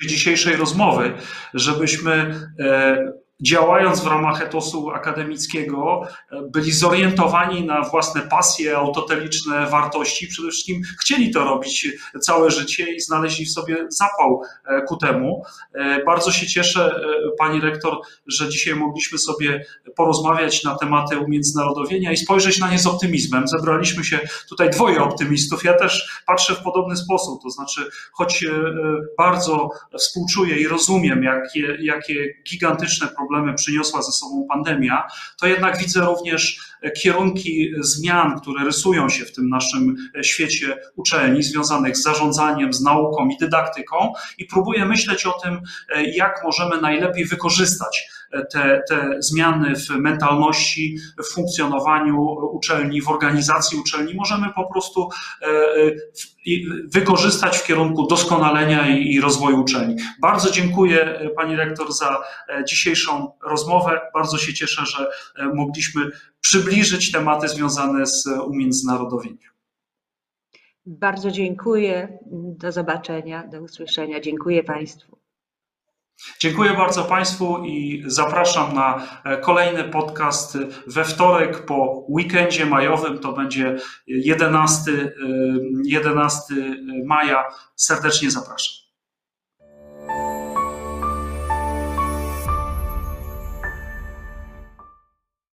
dzisiejszej 0.08 0.56
rozmowy, 0.56 1.12
żebyśmy 1.54 2.12
e, 2.60 3.12
działając 3.42 4.00
w 4.00 4.06
ramach 4.06 4.42
etosu 4.42 4.90
akademickiego, 4.90 6.02
e, 6.30 6.42
byli 6.42 6.72
zorientowani 6.72 7.66
na 7.66 7.82
własne 7.82 8.20
pasje, 8.20 8.76
autoteliczne 8.76 9.66
wartości. 9.66 10.28
Przede 10.28 10.48
wszystkim 10.48 10.82
chcieli 11.00 11.30
to 11.30 11.44
robić 11.44 11.88
całe 12.20 12.50
życie 12.50 12.92
i 12.92 13.00
znaleźli 13.00 13.46
w 13.46 13.50
sobie 13.50 13.86
zapał 13.88 14.42
e, 14.66 14.82
ku 14.82 14.96
temu. 14.96 15.42
E, 15.74 16.04
bardzo 16.04 16.32
się 16.32 16.46
cieszę, 16.46 17.00
pani 17.38 17.60
rektor, 17.60 17.96
że 18.26 18.48
dzisiaj 18.48 18.74
mogliśmy 18.74 19.18
sobie 19.18 19.64
porozmawiać 19.96 20.64
na 20.64 20.78
tematy 20.78 21.18
umiędzynarodowienia 21.18 22.12
i 22.12 22.16
spojrzeć 22.16 22.58
na 22.58 22.70
nie 22.70 22.78
z 22.78 22.86
optymizmem. 22.86 23.48
Zebraliśmy 23.48 24.04
się 24.04 24.20
tutaj 24.48 24.70
dwoje 24.70 25.02
optymistów. 25.02 25.64
Ja 25.64 25.74
też 25.74 26.22
patrzę 26.26 26.54
w 26.54 26.62
podobny 26.62 26.96
sposób, 26.96 27.42
to 27.42 27.50
znaczy, 27.50 27.80
choć 28.12 28.44
bardzo 29.18 29.70
współczuję 29.98 30.56
i 30.56 30.68
rozumiem, 30.68 31.22
jakie, 31.22 31.76
jakie 31.80 32.34
gigantyczne 32.50 33.08
problemy, 33.08 33.29
problemy 33.30 33.54
przyniosła 33.54 34.02
ze 34.02 34.12
sobą 34.12 34.46
pandemia, 34.48 35.08
to 35.40 35.46
jednak 35.46 35.78
widzę 35.78 36.00
również 36.00 36.69
kierunki 36.96 37.70
zmian, 37.80 38.40
które 38.40 38.64
rysują 38.64 39.08
się 39.08 39.24
w 39.24 39.32
tym 39.32 39.48
naszym 39.48 39.96
świecie 40.22 40.76
uczelni, 40.96 41.42
związanych 41.42 41.96
z 41.96 42.02
zarządzaniem, 42.02 42.72
z 42.72 42.80
nauką 42.80 43.28
i 43.28 43.36
dydaktyką, 43.36 44.12
i 44.38 44.44
próbuję 44.44 44.84
myśleć 44.84 45.26
o 45.26 45.32
tym, 45.32 45.60
jak 46.14 46.40
możemy 46.44 46.80
najlepiej 46.80 47.24
wykorzystać 47.24 48.08
te, 48.52 48.82
te 48.88 49.16
zmiany 49.18 49.76
w 49.76 49.88
mentalności, 49.88 50.96
w 51.18 51.34
funkcjonowaniu 51.34 52.22
uczelni, 52.52 53.02
w 53.02 53.08
organizacji 53.08 53.78
uczelni. 53.78 54.14
Możemy 54.14 54.46
po 54.54 54.72
prostu 54.72 55.08
e, 55.42 55.46
wykorzystać 56.84 57.58
w 57.58 57.66
kierunku 57.66 58.06
doskonalenia 58.06 58.96
i 58.96 59.20
rozwoju 59.20 59.60
uczelni. 59.60 59.96
Bardzo 60.20 60.50
dziękuję 60.50 61.04
e, 61.04 61.30
Pani 61.30 61.56
Rektor 61.56 61.92
za 61.92 62.22
e, 62.48 62.64
dzisiejszą 62.64 63.32
rozmowę. 63.42 64.00
Bardzo 64.14 64.38
się 64.38 64.54
cieszę, 64.54 64.86
że 64.86 65.10
mogliśmy 65.54 66.10
przybliżyć 66.40 67.12
tematy 67.12 67.48
związane 67.48 68.06
z 68.06 68.26
umiędzynarodowieniem. 68.26 69.50
Bardzo 70.86 71.30
dziękuję. 71.30 72.18
Do 72.32 72.72
zobaczenia, 72.72 73.46
do 73.46 73.62
usłyszenia. 73.62 74.20
Dziękuję 74.20 74.64
Państwu. 74.64 75.20
Dziękuję 76.38 76.70
bardzo 76.70 77.04
Państwu 77.04 77.64
i 77.64 78.02
zapraszam 78.06 78.74
na 78.74 79.06
e, 79.24 79.36
kolejny 79.36 79.84
podcast 79.84 80.58
we 80.86 81.04
wtorek 81.04 81.66
po 81.66 82.04
weekendzie 82.08 82.66
majowym. 82.66 83.18
To 83.18 83.32
będzie 83.32 83.76
11, 84.06 85.12
11 85.84 86.54
maja. 87.04 87.44
Serdecznie 87.76 88.30
zapraszam. 88.30 88.74